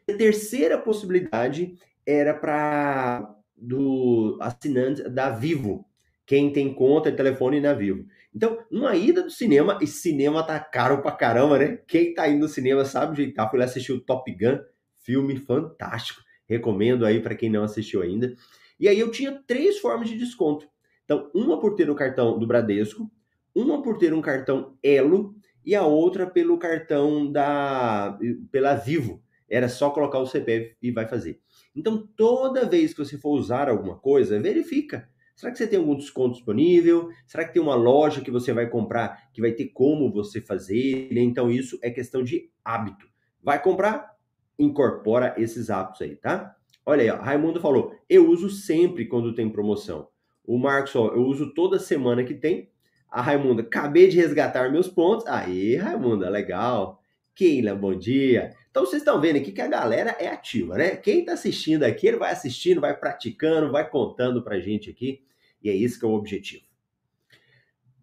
A 0.09 0.15
terceira 0.15 0.79
possibilidade 0.79 1.77
era 2.05 2.35
para 2.35 3.37
do 3.55 4.39
assinante 4.41 5.09
da 5.09 5.31
Vivo, 5.31 5.88
quem 6.29 6.53
tem 6.53 6.75
conta 6.75 7.11
de 7.11 7.17
telefone 7.17 7.59
na 7.59 7.73
Vivo. 7.73 8.05
Então, 8.35 8.59
uma 8.71 8.95
ida 8.95 9.23
do 9.23 9.31
cinema, 9.31 9.79
e 9.81 9.87
cinema 9.87 10.43
tá 10.43 10.61
caro 10.61 11.01
pra 11.01 11.11
caramba, 11.11 11.59
né? 11.59 11.79
Quem 11.89 12.13
tá 12.13 12.29
indo 12.29 12.41
no 12.41 12.49
cinema 12.49 12.85
sabe 12.85 13.33
tá. 13.33 13.49
Fui 13.49 13.59
lá 13.59 13.65
assistir 13.65 13.93
o 13.93 14.01
Top 14.01 14.31
Gun, 14.31 14.59
filme 14.99 15.39
fantástico. 15.39 16.21
Recomendo 16.47 17.07
aí 17.07 17.23
para 17.23 17.35
quem 17.35 17.49
não 17.49 17.65
assistiu 17.65 18.03
ainda. 18.03 18.35
E 18.79 18.87
aí 18.87 19.01
eu 19.01 19.11
tinha 19.11 19.43
três 19.47 19.79
formas 19.79 20.11
de 20.11 20.19
desconto. 20.19 20.69
Então, 21.07 21.31
uma 21.35 21.59
por 21.59 21.75
ter 21.75 21.89
o 21.89 21.95
cartão 21.95 22.39
do 22.39 22.47
Bradesco, 22.47 23.11
uma 23.55 23.81
por 23.81 23.97
ter 23.97 24.13
um 24.13 24.21
cartão 24.21 24.77
Elo 24.83 25.35
e 25.65 25.75
a 25.75 25.87
outra 25.87 26.27
pelo 26.27 26.59
cartão 26.59 27.33
da 27.33 28.19
pela 28.53 28.75
Vivo, 28.75 29.23
era 29.49 29.67
só 29.67 29.89
colocar 29.89 30.19
o 30.19 30.27
CPF 30.27 30.77
e 30.83 30.91
vai 30.91 31.09
fazer. 31.09 31.41
Então, 31.75 32.07
toda 32.15 32.69
vez 32.69 32.93
que 32.93 33.03
você 33.03 33.17
for 33.17 33.31
usar 33.31 33.71
alguma 33.71 33.97
coisa, 33.97 34.39
verifica. 34.39 35.09
Será 35.39 35.53
que 35.53 35.59
você 35.59 35.69
tem 35.69 35.79
algum 35.79 35.95
desconto 35.95 36.35
disponível? 36.35 37.11
Será 37.25 37.45
que 37.45 37.53
tem 37.53 37.63
uma 37.63 37.77
loja 37.77 38.21
que 38.21 38.29
você 38.29 38.53
vai 38.53 38.69
comprar 38.69 39.31
que 39.33 39.41
vai 39.41 39.53
ter 39.53 39.67
como 39.67 40.11
você 40.11 40.41
fazer? 40.41 41.17
Então, 41.17 41.49
isso 41.49 41.79
é 41.81 41.91
questão 41.91 42.25
de 42.25 42.51
hábito. 42.65 43.07
Vai 43.41 43.63
comprar? 43.63 44.17
Incorpora 44.59 45.37
esses 45.39 45.71
hábitos 45.71 46.03
aí, 46.03 46.17
tá? 46.17 46.57
Olha 46.85 47.03
aí, 47.03 47.11
ó, 47.11 47.23
Raimundo 47.23 47.61
falou: 47.61 47.95
eu 48.11 48.29
uso 48.29 48.51
sempre 48.51 49.07
quando 49.07 49.33
tem 49.33 49.49
promoção. 49.49 50.09
O 50.45 50.59
Marcos, 50.59 50.97
ó, 50.97 51.15
eu 51.15 51.23
uso 51.23 51.55
toda 51.55 51.79
semana 51.79 52.25
que 52.25 52.35
tem. 52.35 52.69
A 53.09 53.23
Raimunda, 53.23 53.63
acabei 53.63 54.09
de 54.09 54.17
resgatar 54.17 54.73
meus 54.73 54.89
pontos. 54.89 55.25
Aí, 55.29 55.77
Raimunda, 55.77 56.29
legal. 56.29 57.01
Keila, 57.33 57.77
bom 57.77 57.97
dia. 57.97 58.57
Então 58.73 58.85
vocês 58.85 59.03
estão 59.03 59.21
vendo 59.21 59.37
aqui 59.37 59.53
que 59.53 59.61
a 59.61 59.69
galera 59.69 60.17
é 60.19 60.27
ativa, 60.27 60.77
né? 60.77 60.97
Quem 60.97 61.21
está 61.21 61.35
assistindo 61.35 61.85
aqui, 61.85 62.09
ele 62.09 62.17
vai 62.17 62.33
assistindo, 62.33 62.81
vai 62.81 62.97
praticando, 62.97 63.71
vai 63.71 63.89
contando 63.89 64.43
pra 64.43 64.59
gente 64.59 64.91
aqui. 64.91 65.23
E 65.63 65.71
é 65.71 65.75
isso 65.75 65.99
que 65.99 66.05
é 66.05 66.09
o 66.09 66.13
objetivo. 66.13 66.65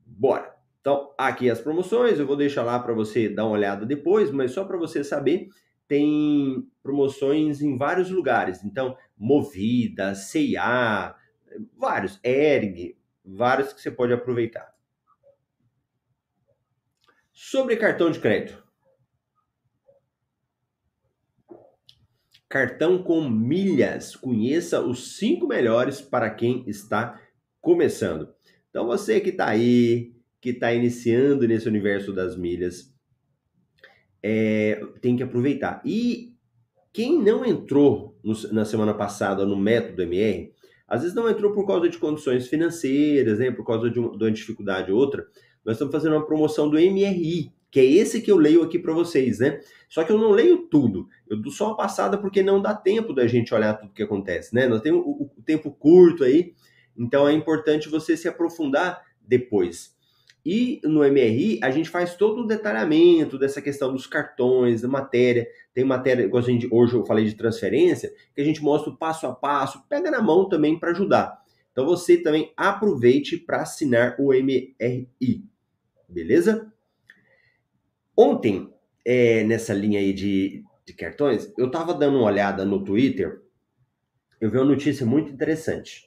Bora. 0.06 0.56
Então, 0.80 1.14
aqui 1.18 1.50
as 1.50 1.60
promoções, 1.60 2.20
eu 2.20 2.28
vou 2.28 2.36
deixar 2.36 2.64
lá 2.64 2.78
para 2.78 2.94
você 2.94 3.28
dar 3.28 3.46
uma 3.46 3.54
olhada 3.54 3.86
depois, 3.86 4.30
mas 4.30 4.52
só 4.52 4.64
para 4.64 4.78
você 4.78 5.04
saber, 5.04 5.50
tem 5.88 6.68
promoções 6.84 7.62
em 7.62 7.76
vários 7.76 8.12
lugares. 8.12 8.64
Então, 8.64 8.96
Movida, 9.18 10.14
CIA, 10.14 11.16
vários, 11.76 12.20
Erg, 12.24 12.98
vários 13.24 13.74
que 13.74 13.82
você 13.82 13.90
pode 13.90 14.14
aproveitar. 14.14 14.76
Sobre 17.32 17.76
cartão 17.78 18.12
de 18.12 18.20
crédito. 18.20 18.64
Cartão 22.48 23.02
com 23.02 23.28
milhas. 23.28 24.16
Conheça 24.16 24.82
os 24.82 25.18
cinco 25.18 25.48
melhores 25.48 26.00
para 26.00 26.30
quem 26.30 26.64
está 26.68 27.20
começando. 27.66 28.30
Então 28.70 28.86
você 28.86 29.20
que 29.20 29.32
está 29.32 29.48
aí, 29.48 30.14
que 30.40 30.52
está 30.52 30.72
iniciando 30.72 31.48
nesse 31.48 31.68
universo 31.68 32.14
das 32.14 32.38
milhas, 32.38 32.94
é, 34.22 34.80
tem 35.02 35.18
que 35.18 35.24
aproveitar. 35.24 35.82
E 35.84 36.36
quem 36.94 37.20
não 37.20 37.44
entrou 37.44 38.16
no, 38.24 38.34
na 38.54 38.64
semana 38.66 38.94
passada 38.94 39.48
no 39.48 39.58
método 39.58 40.04
MR, 40.04 40.54
às 40.88 41.02
vezes 41.02 41.16
não 41.16 41.28
entrou 41.28 41.54
por 41.54 41.66
causa 41.66 41.90
de 41.90 41.98
condições 41.98 42.48
financeiras, 42.48 43.40
né, 43.40 43.50
por 43.50 43.66
causa 43.66 43.90
de, 43.90 44.00
uma, 44.00 44.16
de 44.16 44.24
uma 44.24 44.32
dificuldade 44.32 44.92
ou 44.92 45.00
outra. 45.00 45.26
Nós 45.66 45.76
estamos 45.76 45.92
fazendo 45.92 46.14
uma 46.14 46.26
promoção 46.26 46.70
do 46.70 46.78
MRI, 46.78 47.52
que 47.72 47.80
é 47.80 47.84
esse 47.86 48.22
que 48.22 48.32
eu 48.32 48.38
leio 48.38 48.62
aqui 48.62 48.78
para 48.78 48.94
vocês, 48.94 49.40
né? 49.40 49.60
Só 49.90 50.04
que 50.04 50.12
eu 50.12 50.18
não 50.20 50.30
leio 50.30 50.68
tudo. 50.68 51.08
Eu 51.28 51.42
dou 51.42 51.52
só 51.52 51.70
uma 51.70 51.76
passada 51.76 52.16
porque 52.16 52.44
não 52.44 52.62
dá 52.62 52.76
tempo 52.76 53.14
da 53.14 53.26
gente 53.26 53.54
olhar 53.54 53.74
tudo 53.74 53.92
que 53.92 54.04
acontece, 54.04 54.54
né? 54.54 54.68
Nós 54.68 54.82
temos 54.82 55.04
o, 55.04 55.32
o 55.36 55.42
tempo 55.44 55.72
curto 55.72 56.24
aí, 56.24 56.54
então 56.98 57.28
é 57.28 57.34
importante 57.34 57.90
você 57.90 58.16
se 58.16 58.28
aprofundar 58.28 59.04
depois. 59.22 59.96
E 60.46 60.80
no 60.84 61.00
MRI, 61.00 61.60
a 61.64 61.72
gente 61.72 61.90
faz 61.90 62.16
todo 62.16 62.44
o 62.44 62.48
detalhamento 62.48 63.40
dessa 63.40 63.60
questão 63.60 63.92
dos 63.92 64.06
cartões, 64.06 64.82
da 64.82 64.88
matéria. 64.88 65.48
Tem 65.74 65.84
matéria, 65.84 66.24
igual 66.24 66.44
a 66.44 66.46
gente, 66.46 66.68
hoje 66.72 66.94
eu 66.94 67.04
falei 67.04 67.26
de 67.26 67.34
transferência, 67.34 68.14
que 68.36 68.42
a 68.42 68.44
gente 68.44 68.62
mostra 68.62 68.92
o 68.92 68.96
passo 68.96 69.26
a 69.26 69.34
passo, 69.34 69.84
pega 69.90 70.12
na 70.12 70.22
mão 70.22 70.48
também 70.48 70.80
para 70.80 70.92
ajudar. 70.92 71.44
Então 71.72 71.84
você 71.84 72.18
também 72.18 72.54
aproveite 72.56 73.38
para 73.38 73.64
assinar 73.64 74.16
o 74.20 74.32
MRI. 74.32 75.44
Beleza? 76.08 76.72
Ontem, 78.16 78.72
é, 79.04 79.44
nessa 79.44 79.74
linha 79.74 80.00
aí 80.00 80.14
de, 80.14 80.64
de 80.86 80.94
cartões, 80.94 81.52
eu 81.58 81.66
estava 81.66 81.92
dando 81.92 82.18
uma 82.18 82.28
olhada 82.28 82.64
no 82.64 82.84
Twitter, 82.84 83.42
eu 84.40 84.52
vi 84.52 84.58
uma 84.58 84.66
notícia 84.66 85.06
muito 85.08 85.32
interessante. 85.32 86.06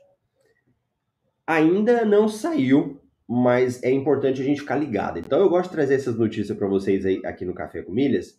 Ainda 1.48 2.04
não 2.04 2.28
saiu, 2.28 3.00
mas 3.26 3.82
é 3.82 3.90
importante 3.90 4.42
a 4.42 4.44
gente 4.44 4.60
ficar 4.60 4.76
ligado. 4.76 5.18
Então 5.18 5.40
eu 5.40 5.48
gosto 5.48 5.70
de 5.70 5.76
trazer 5.76 5.94
essas 5.94 6.18
notícias 6.18 6.54
para 6.54 6.68
vocês 6.68 7.06
aí 7.06 7.22
aqui 7.24 7.46
no 7.46 7.54
Café 7.54 7.80
com 7.80 7.90
Milhas, 7.90 8.38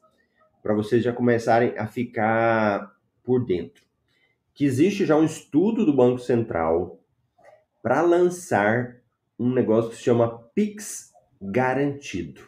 para 0.62 0.76
vocês 0.76 1.04
já 1.04 1.12
começarem 1.12 1.76
a 1.76 1.88
ficar 1.88 2.96
por 3.24 3.44
dentro. 3.44 3.84
Que 4.54 4.64
existe 4.64 5.08
já 5.08 5.18
um 5.18 5.24
estudo 5.24 5.88
do 5.88 5.96
Banco 5.96 6.20
Central 6.20 7.04
para 7.82 8.00
lançar 8.04 8.98
um 9.40 9.52
negócio 9.52 9.90
que 9.90 9.96
se 9.96 10.04
chama 10.04 10.44
Pix 10.54 11.12
Garantido. 11.42 12.42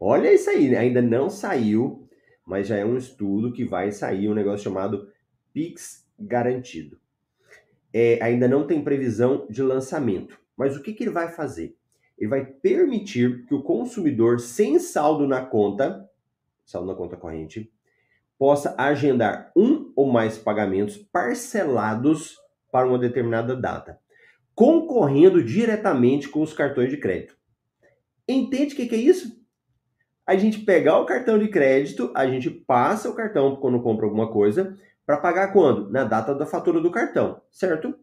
Olha 0.00 0.34
isso 0.34 0.50
aí, 0.50 0.70
né? 0.70 0.78
ainda 0.78 1.00
não 1.00 1.30
saiu, 1.30 2.08
mas 2.44 2.66
já 2.66 2.76
é 2.76 2.84
um 2.84 2.96
estudo 2.96 3.52
que 3.52 3.64
vai 3.64 3.92
sair 3.92 4.28
um 4.28 4.34
negócio 4.34 4.64
chamado 4.64 5.08
Pix 5.52 6.04
Garantido. 6.18 6.98
É, 7.92 8.18
ainda 8.22 8.46
não 8.46 8.66
tem 8.66 8.82
previsão 8.82 9.46
de 9.48 9.62
lançamento, 9.62 10.38
mas 10.56 10.76
o 10.76 10.82
que, 10.82 10.92
que 10.92 11.04
ele 11.04 11.10
vai 11.10 11.28
fazer? 11.28 11.76
Ele 12.18 12.28
vai 12.28 12.44
permitir 12.44 13.46
que 13.46 13.54
o 13.54 13.62
consumidor 13.62 14.40
sem 14.40 14.78
saldo 14.78 15.26
na 15.26 15.44
conta, 15.44 16.08
saldo 16.64 16.88
na 16.88 16.94
conta 16.94 17.16
corrente, 17.16 17.72
possa 18.38 18.74
agendar 18.76 19.50
um 19.56 19.92
ou 19.96 20.10
mais 20.10 20.36
pagamentos 20.36 20.96
parcelados 20.96 22.36
para 22.70 22.86
uma 22.86 22.98
determinada 22.98 23.56
data, 23.56 23.98
concorrendo 24.54 25.42
diretamente 25.42 26.28
com 26.28 26.42
os 26.42 26.52
cartões 26.52 26.90
de 26.90 26.96
crédito. 26.98 27.36
Entende 28.28 28.74
o 28.74 28.76
que, 28.76 28.86
que 28.86 28.94
é 28.94 28.98
isso? 28.98 29.38
a 30.28 30.36
gente 30.36 30.58
pegar 30.58 30.98
o 30.98 31.06
cartão 31.06 31.38
de 31.38 31.48
crédito, 31.48 32.12
a 32.14 32.26
gente 32.26 32.50
passa 32.50 33.08
o 33.08 33.14
cartão 33.14 33.56
quando 33.56 33.80
compra 33.80 34.04
alguma 34.04 34.30
coisa, 34.30 34.76
para 35.08 35.16
pagar 35.16 35.54
quando? 35.54 35.88
Na 35.88 36.04
data 36.04 36.34
da 36.34 36.44
fatura 36.44 36.82
do 36.82 36.90
cartão, 36.90 37.40
certo? 37.50 37.98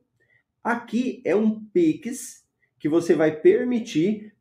Aqui 0.63 1.21
é 1.23 1.35
um 1.35 1.63
Pix 1.65 2.43
que 2.79 2.89
você 2.89 3.13
vai 3.13 3.29
permitir 3.29 4.33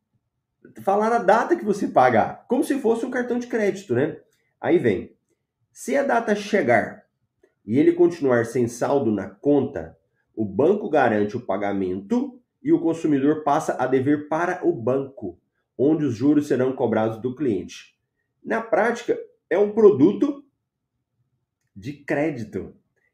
falar 0.81 1.13
a 1.13 1.19
data 1.19 1.55
que 1.55 1.63
você 1.63 1.87
pagar, 1.87 2.43
como 2.47 2.63
se 2.63 2.79
fosse 2.79 3.05
um 3.05 3.11
cartão 3.11 3.37
de 3.37 3.45
crédito, 3.45 3.93
né? 3.93 4.19
Aí 4.59 4.79
vem. 4.79 5.15
Se 5.71 5.95
a 5.95 6.01
data 6.01 6.33
chegar 6.33 7.05
e 7.63 7.77
ele 7.77 7.93
continuar 7.93 8.47
sem 8.47 8.67
saldo 8.67 9.11
na 9.11 9.29
conta, 9.29 9.95
o 10.35 10.43
banco 10.43 10.89
garante 10.89 11.37
o 11.37 11.45
pagamento 11.45 12.41
e 12.63 12.73
o 12.73 12.81
consumidor 12.81 13.43
passa 13.43 13.75
a 13.77 13.85
dever 13.85 14.27
para 14.27 14.67
o 14.67 14.73
banco, 14.73 15.39
onde 15.77 16.03
os 16.03 16.15
juros 16.15 16.47
serão 16.47 16.73
cobrados 16.73 17.21
do 17.21 17.35
cliente. 17.35 17.95
Na 18.43 18.59
prática, 18.59 19.15
é 19.51 19.59
um 19.59 19.71
produto 19.71 20.43
de 21.75 21.93
crédito. 21.93 22.73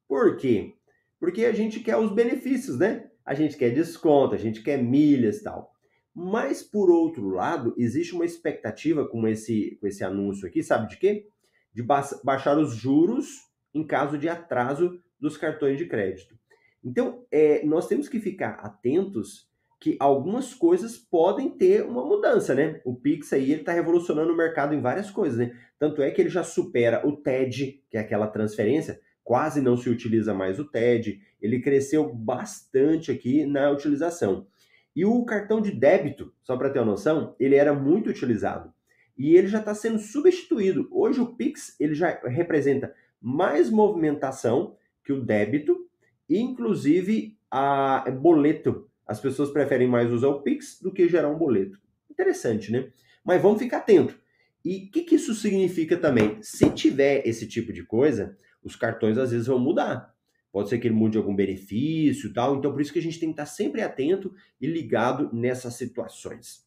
Por 0.06 0.36
quê? 0.36 0.76
Porque 1.18 1.44
a 1.44 1.52
gente 1.52 1.80
quer 1.80 1.96
os 1.96 2.12
benefícios, 2.12 2.78
né? 2.78 3.10
A 3.26 3.34
gente 3.34 3.56
quer 3.56 3.70
desconto, 3.70 4.36
a 4.36 4.38
gente 4.38 4.62
quer 4.62 4.80
milhas 4.80 5.38
e 5.38 5.42
tal. 5.42 5.72
Mas, 6.14 6.62
por 6.62 6.92
outro 6.92 7.28
lado, 7.28 7.74
existe 7.76 8.14
uma 8.14 8.24
expectativa 8.24 9.04
com 9.04 9.26
esse, 9.26 9.76
com 9.80 9.86
esse 9.88 10.04
anúncio 10.04 10.46
aqui, 10.46 10.62
sabe 10.62 10.90
de 10.90 10.96
quê? 10.96 11.26
De 11.74 11.82
ba 11.82 12.08
baixar 12.22 12.56
os 12.56 12.72
juros 12.76 13.50
em 13.74 13.86
caso 13.86 14.18
de 14.18 14.28
atraso 14.28 15.00
dos 15.18 15.36
cartões 15.36 15.78
de 15.78 15.86
crédito. 15.86 16.36
Então, 16.84 17.24
é, 17.30 17.64
nós 17.64 17.86
temos 17.86 18.08
que 18.08 18.18
ficar 18.18 18.54
atentos 18.54 19.50
que 19.80 19.96
algumas 19.98 20.54
coisas 20.54 20.96
podem 20.96 21.50
ter 21.50 21.82
uma 21.84 22.04
mudança, 22.04 22.54
né? 22.54 22.80
O 22.84 22.94
Pix 22.94 23.32
aí 23.32 23.50
ele 23.50 23.62
está 23.62 23.72
revolucionando 23.72 24.32
o 24.32 24.36
mercado 24.36 24.74
em 24.74 24.80
várias 24.80 25.10
coisas, 25.10 25.38
né? 25.38 25.56
Tanto 25.78 26.02
é 26.02 26.10
que 26.10 26.20
ele 26.20 26.28
já 26.30 26.44
supera 26.44 27.04
o 27.04 27.16
TED, 27.16 27.82
que 27.90 27.96
é 27.96 28.00
aquela 28.00 28.28
transferência, 28.28 29.00
quase 29.24 29.60
não 29.60 29.76
se 29.76 29.90
utiliza 29.90 30.32
mais 30.32 30.60
o 30.60 30.64
TED, 30.64 31.20
ele 31.40 31.60
cresceu 31.60 32.12
bastante 32.14 33.10
aqui 33.10 33.44
na 33.44 33.70
utilização. 33.70 34.46
E 34.94 35.04
o 35.04 35.24
cartão 35.24 35.60
de 35.60 35.72
débito, 35.72 36.32
só 36.42 36.56
para 36.56 36.70
ter 36.70 36.78
uma 36.78 36.92
noção, 36.92 37.34
ele 37.40 37.56
era 37.56 37.72
muito 37.74 38.10
utilizado. 38.10 38.72
E 39.18 39.34
ele 39.36 39.48
já 39.48 39.58
está 39.58 39.74
sendo 39.74 39.98
substituído. 39.98 40.88
Hoje 40.92 41.20
o 41.20 41.34
Pix 41.34 41.74
ele 41.80 41.94
já 41.94 42.20
representa 42.24 42.94
mais 43.22 43.70
movimentação 43.70 44.76
que 45.04 45.12
o 45.12 45.22
débito, 45.22 45.88
inclusive 46.28 47.38
a 47.50 48.10
boleto. 48.10 48.88
As 49.06 49.20
pessoas 49.20 49.50
preferem 49.50 49.86
mais 49.86 50.12
usar 50.12 50.28
o 50.28 50.42
Pix 50.42 50.80
do 50.80 50.92
que 50.92 51.08
gerar 51.08 51.28
um 51.28 51.38
boleto. 51.38 51.78
Interessante, 52.10 52.72
né? 52.72 52.90
Mas 53.24 53.40
vamos 53.40 53.60
ficar 53.60 53.78
atento. 53.78 54.18
E 54.64 54.86
o 54.86 54.90
que, 54.90 55.02
que 55.02 55.16
isso 55.16 55.34
significa 55.34 55.96
também? 55.96 56.40
Se 56.42 56.70
tiver 56.70 57.26
esse 57.26 57.46
tipo 57.46 57.72
de 57.72 57.84
coisa, 57.84 58.36
os 58.62 58.76
cartões 58.76 59.18
às 59.18 59.30
vezes 59.30 59.46
vão 59.46 59.58
mudar. 59.58 60.14
Pode 60.52 60.68
ser 60.68 60.78
que 60.78 60.86
ele 60.86 60.94
mude 60.94 61.16
algum 61.16 61.34
benefício 61.34 62.28
e 62.28 62.32
tal. 62.32 62.56
Então, 62.56 62.70
por 62.70 62.80
isso 62.80 62.92
que 62.92 62.98
a 62.98 63.02
gente 63.02 63.18
tem 63.18 63.30
que 63.30 63.32
estar 63.32 63.46
sempre 63.46 63.82
atento 63.82 64.32
e 64.60 64.66
ligado 64.66 65.30
nessas 65.32 65.74
situações. 65.74 66.66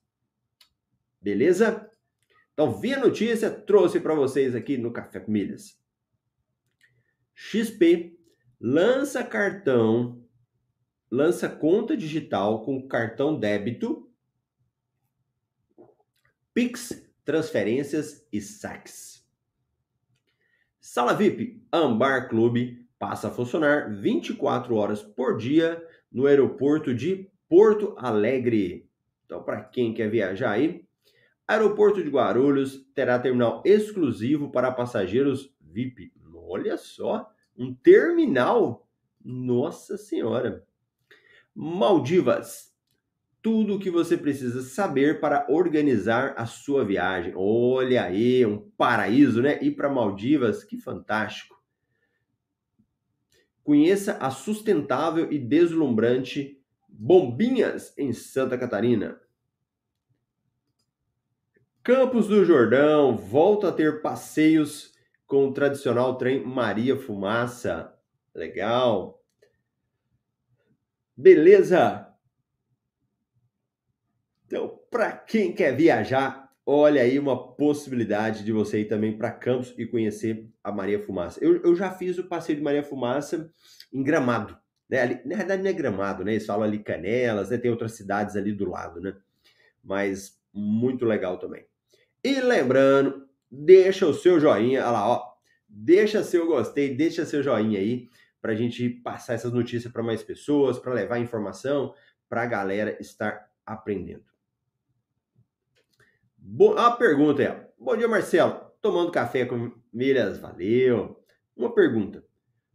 Beleza? 1.22 1.90
Então, 2.54 2.72
vi 2.80 2.94
a 2.94 3.00
notícia, 3.00 3.50
trouxe 3.50 4.00
para 4.00 4.16
vocês 4.16 4.56
aqui 4.56 4.78
no 4.78 4.92
Café 4.92 5.20
com 5.20 5.32
Milhas. 5.32 5.78
XP 7.36 8.18
lança 8.60 9.22
cartão, 9.24 10.24
lança 11.12 11.50
conta 11.50 11.96
digital 11.96 12.64
com 12.64 12.88
cartão 12.88 13.38
débito, 13.38 14.10
Pix, 16.54 17.06
transferências 17.26 18.26
e 18.32 18.40
saques. 18.40 19.28
Sala 20.80 21.14
VIP 21.14 21.62
Ambar 21.70 22.30
Clube 22.30 22.88
passa 22.98 23.28
a 23.28 23.32
funcionar 23.32 23.94
24 23.94 24.74
horas 24.74 25.04
por 25.04 25.36
dia 25.36 25.86
no 26.10 26.28
aeroporto 26.28 26.96
de 26.96 27.30
Porto 27.50 27.94
Alegre. 27.98 28.90
Então, 29.26 29.44
para 29.44 29.62
quem 29.62 29.94
quer 29.94 30.10
viajar 30.10 30.52
aí, 30.52 30.86
Aeroporto 31.48 32.02
de 32.02 32.10
Guarulhos 32.10 32.88
terá 32.96 33.20
terminal 33.20 33.62
exclusivo 33.66 34.50
para 34.50 34.72
passageiros 34.72 35.54
VIP 35.60 36.12
Olha 36.48 36.78
só, 36.78 37.32
um 37.58 37.74
terminal. 37.74 38.88
Nossa 39.24 39.98
Senhora. 39.98 40.66
Maldivas. 41.54 42.74
Tudo 43.42 43.76
o 43.76 43.80
que 43.80 43.92
você 43.92 44.18
precisa 44.18 44.62
saber 44.62 45.20
para 45.20 45.46
organizar 45.50 46.34
a 46.36 46.46
sua 46.46 46.84
viagem. 46.84 47.34
Olha 47.36 48.04
aí, 48.04 48.46
um 48.46 48.70
paraíso, 48.72 49.42
né? 49.42 49.60
Ir 49.62 49.72
para 49.72 49.90
Maldivas, 49.90 50.64
que 50.64 50.78
fantástico. 50.78 51.56
Conheça 53.64 54.18
a 54.18 54.30
sustentável 54.30 55.32
e 55.32 55.40
deslumbrante 55.40 56.60
Bombinhas 56.88 57.94
em 57.98 58.14
Santa 58.14 58.58
Catarina. 58.58 59.20
Campos 61.84 62.28
do 62.28 62.44
Jordão 62.44 63.16
volta 63.16 63.70
a 63.70 63.72
ter 63.72 64.02
passeios 64.02 64.95
com 65.28 65.48
o 65.48 65.54
tradicional 65.54 66.18
trem 66.18 66.46
Maria 66.46 66.98
Fumaça. 66.98 67.94
Legal. 68.34 69.22
Beleza? 71.16 72.08
Então, 74.46 74.80
para 74.92 75.12
quem 75.12 75.54
quer 75.54 75.76
viajar, 75.76 76.52
olha 76.66 77.02
aí 77.02 77.18
uma 77.18 77.56
possibilidade 77.56 78.44
de 78.44 78.52
você 78.52 78.82
ir 78.82 78.86
também 78.86 79.18
para 79.18 79.32
Campos 79.32 79.74
e 79.78 79.86
conhecer 79.86 80.50
a 80.64 80.72
Maria 80.72 81.00
Fumaça. 81.00 81.44
Eu, 81.44 81.62
eu 81.64 81.76
já 81.76 81.92
fiz 81.92 82.18
o 82.18 82.28
passeio 82.28 82.58
de 82.58 82.64
Maria 82.64 82.84
Fumaça 82.84 83.52
em 83.92 84.04
Gramado. 84.04 84.58
Né? 84.90 85.02
Ali, 85.02 85.22
na 85.26 85.38
verdade, 85.38 85.64
não 85.64 85.70
é 85.70 85.74
Gramado, 85.74 86.24
né? 86.24 86.34
Eles 86.34 86.46
falam 86.46 86.64
ali 86.64 86.80
Canelas, 86.80 87.50
né? 87.50 87.58
tem 87.58 87.72
outras 87.72 87.94
cidades 87.94 88.36
ali 88.36 88.52
do 88.52 88.70
lado, 88.70 89.02
né? 89.02 89.16
Mas 89.84 90.40
muito 90.54 91.06
legal 91.06 91.38
também. 91.40 91.66
E 92.24 92.40
lembrando, 92.40 93.25
deixa 93.50 94.06
o 94.08 94.14
seu 94.14 94.40
joinha, 94.40 94.82
olha 94.82 94.92
lá, 94.92 95.08
ó, 95.08 95.34
deixa 95.68 96.24
seu 96.24 96.48
gostei, 96.48 96.96
deixa 96.96 97.26
seu 97.26 97.42
joinha 97.44 97.80
aí 97.80 98.10
para 98.42 98.54
a 98.54 98.56
gente 98.56 98.90
passar 98.90 99.34
essas 99.34 99.52
notícias 99.52 99.92
para 99.92 100.04
mais 100.04 100.22
pessoas, 100.22 100.78
para 100.78 100.94
levar 100.94 101.20
informação, 101.20 101.94
para 102.30 102.44
a 102.44 102.46
galera 102.46 102.96
estar 103.02 103.50
aprendendo. 103.66 104.24
Bom, 106.38 106.78
a 106.78 106.92
pergunta 106.92 107.42
é: 107.42 107.70
Bom 107.78 107.98
dia, 107.98 108.08
Marcelo. 108.08 108.72
Tomando 108.82 109.12
café 109.12 109.46
com 109.46 109.72
milhas, 109.92 110.38
valeu. 110.38 111.20
Uma 111.56 111.74
pergunta: 111.74 112.24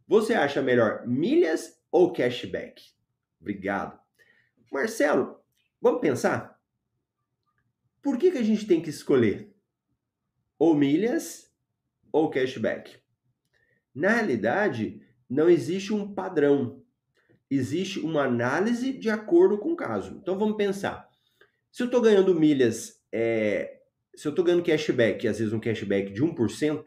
Você 0.07 0.33
acha 0.33 0.61
melhor 0.61 1.07
milhas 1.07 1.81
ou 1.89 2.11
cashback? 2.11 2.83
Obrigado. 3.39 3.97
Marcelo, 4.69 5.39
vamos 5.81 6.01
pensar? 6.01 6.59
Por 8.01 8.17
que, 8.17 8.31
que 8.31 8.37
a 8.37 8.43
gente 8.43 8.67
tem 8.67 8.81
que 8.81 8.89
escolher 8.89 9.50
ou 10.61 10.75
milhas 10.75 11.51
ou 12.11 12.29
cashback. 12.29 12.95
Na 13.95 14.09
realidade, 14.09 15.01
não 15.27 15.49
existe 15.49 15.91
um 15.91 16.13
padrão. 16.13 16.83
Existe 17.49 17.99
uma 17.99 18.25
análise 18.25 18.93
de 18.93 19.09
acordo 19.09 19.57
com 19.57 19.71
o 19.71 19.75
caso. 19.75 20.19
Então 20.21 20.37
vamos 20.37 20.57
pensar. 20.57 21.09
Se 21.71 21.81
eu 21.81 21.87
estou 21.87 21.99
ganhando 21.99 22.39
milhas, 22.39 23.01
é, 23.11 23.79
se 24.15 24.27
eu 24.27 24.29
estou 24.29 24.45
ganhando 24.45 24.61
cashback, 24.61 25.27
às 25.27 25.39
vezes 25.39 25.51
um 25.51 25.59
cashback 25.59 26.13
de 26.13 26.23
1%, 26.23 26.83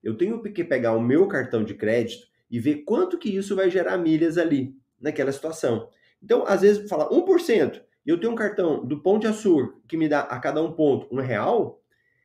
eu 0.00 0.16
tenho 0.16 0.40
que 0.40 0.62
pegar 0.62 0.92
o 0.92 1.02
meu 1.02 1.26
cartão 1.26 1.64
de 1.64 1.74
crédito 1.74 2.28
e 2.48 2.60
ver 2.60 2.84
quanto 2.84 3.18
que 3.18 3.28
isso 3.28 3.56
vai 3.56 3.68
gerar 3.68 3.98
milhas 3.98 4.38
ali, 4.38 4.72
naquela 5.00 5.32
situação. 5.32 5.90
Então, 6.22 6.44
às 6.46 6.60
vezes, 6.60 6.88
fala 6.88 7.10
1%, 7.10 7.82
e 8.06 8.10
eu 8.10 8.20
tenho 8.20 8.32
um 8.32 8.36
cartão 8.36 8.86
do 8.86 9.02
Pão 9.02 9.18
de 9.18 9.26
Açúcar 9.26 9.74
que 9.88 9.96
me 9.96 10.08
dá 10.08 10.20
a 10.20 10.38
cada 10.38 10.62
um 10.62 10.70
ponto 10.70 11.12
um 11.12 11.20
real, 11.20 11.77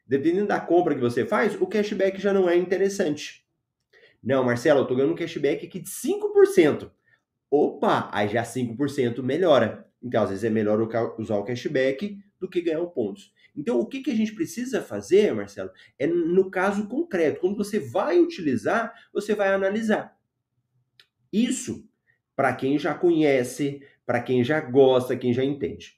Dependendo 0.05 0.47
da 0.47 0.59
compra 0.59 0.95
que 0.95 1.01
você 1.01 1.25
faz, 1.25 1.59
o 1.59 1.67
cashback 1.67 2.21
já 2.21 2.33
não 2.33 2.49
é 2.49 2.55
interessante. 2.55 3.45
Não, 4.21 4.43
Marcelo, 4.43 4.81
eu 4.81 4.85
tô 4.85 4.95
ganhando 4.95 5.13
um 5.13 5.17
cashback 5.17 5.65
aqui 5.65 5.79
de 5.79 5.89
5%. 5.89 6.91
Opa, 7.49 8.09
aí 8.11 8.29
já 8.29 8.43
5% 8.43 9.21
melhora. 9.21 9.87
Então, 10.01 10.23
às 10.23 10.29
vezes 10.29 10.43
é 10.43 10.49
melhor 10.49 10.79
usar 11.17 11.37
o 11.37 11.43
cashback 11.43 12.19
do 12.39 12.49
que 12.49 12.61
ganhar 12.61 12.85
pontos. 12.87 13.33
Então, 13.55 13.79
o 13.79 13.85
que, 13.85 14.01
que 14.01 14.11
a 14.11 14.15
gente 14.15 14.33
precisa 14.33 14.81
fazer, 14.81 15.33
Marcelo, 15.33 15.71
é 15.99 16.07
no 16.07 16.49
caso 16.49 16.87
concreto. 16.87 17.39
Quando 17.39 17.55
você 17.55 17.79
vai 17.79 18.19
utilizar, 18.19 18.93
você 19.13 19.35
vai 19.35 19.53
analisar. 19.53 20.17
Isso 21.31 21.87
para 22.35 22.53
quem 22.53 22.77
já 22.77 22.93
conhece, 22.93 23.81
para 24.05 24.21
quem 24.21 24.43
já 24.43 24.59
gosta, 24.59 25.15
quem 25.15 25.33
já 25.33 25.43
entende. 25.43 25.97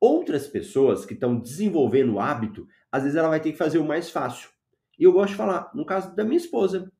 Outras 0.00 0.46
pessoas 0.46 1.04
que 1.04 1.14
estão 1.14 1.38
desenvolvendo 1.38 2.14
o 2.14 2.20
hábito, 2.20 2.66
às 2.94 3.02
vezes 3.02 3.16
ela 3.16 3.28
vai 3.28 3.40
ter 3.40 3.50
que 3.50 3.58
fazer 3.58 3.78
o 3.78 3.84
mais 3.84 4.08
fácil. 4.08 4.48
E 4.96 5.02
eu 5.02 5.10
gosto 5.10 5.30
de 5.30 5.36
falar, 5.36 5.68
no 5.74 5.84
caso 5.84 6.14
da 6.14 6.22
minha 6.22 6.36
esposa, 6.36 6.92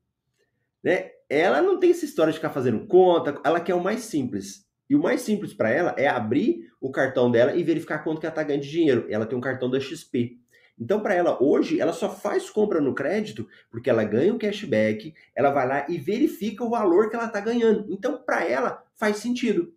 né? 0.83 1.13
Ela 1.31 1.63
não 1.63 1.79
tem 1.79 1.93
essa 1.93 2.05
história 2.05 2.33
de 2.33 2.39
ficar 2.39 2.51
fazendo 2.51 2.85
conta, 2.89 3.41
ela 3.45 3.61
quer 3.61 3.77
o 3.77 3.83
mais 3.83 4.01
simples. 4.01 4.67
E 4.91 4.97
o 4.97 5.01
mais 5.01 5.21
simples 5.21 5.55
para 5.55 5.71
ela 5.71 5.95
é 5.97 6.09
abrir 6.09 6.69
o 6.81 6.91
cartão 6.91 7.31
dela 7.31 7.55
e 7.55 7.63
verificar 7.63 8.01
quanto 8.01 8.19
que 8.19 8.27
ela 8.27 8.33
está 8.33 8.43
ganhando 8.43 8.65
de 8.65 8.71
dinheiro. 8.71 9.07
Ela 9.09 9.25
tem 9.25 9.39
um 9.39 9.41
cartão 9.41 9.71
da 9.71 9.79
XP. 9.79 10.37
Então, 10.77 10.99
para 10.99 11.15
ela, 11.15 11.41
hoje, 11.41 11.81
ela 11.81 11.93
só 11.93 12.11
faz 12.11 12.51
compra 12.51 12.81
no 12.81 12.93
crédito 12.93 13.47
porque 13.71 13.89
ela 13.89 14.03
ganha 14.03 14.35
um 14.35 14.39
cashback, 14.39 15.15
ela 15.33 15.53
vai 15.53 15.69
lá 15.69 15.87
e 15.89 15.97
verifica 15.97 16.65
o 16.65 16.71
valor 16.71 17.09
que 17.09 17.15
ela 17.15 17.27
está 17.27 17.39
ganhando. 17.39 17.87
Então, 17.89 18.21
para 18.21 18.45
ela, 18.45 18.83
faz 18.97 19.19
sentido. 19.19 19.73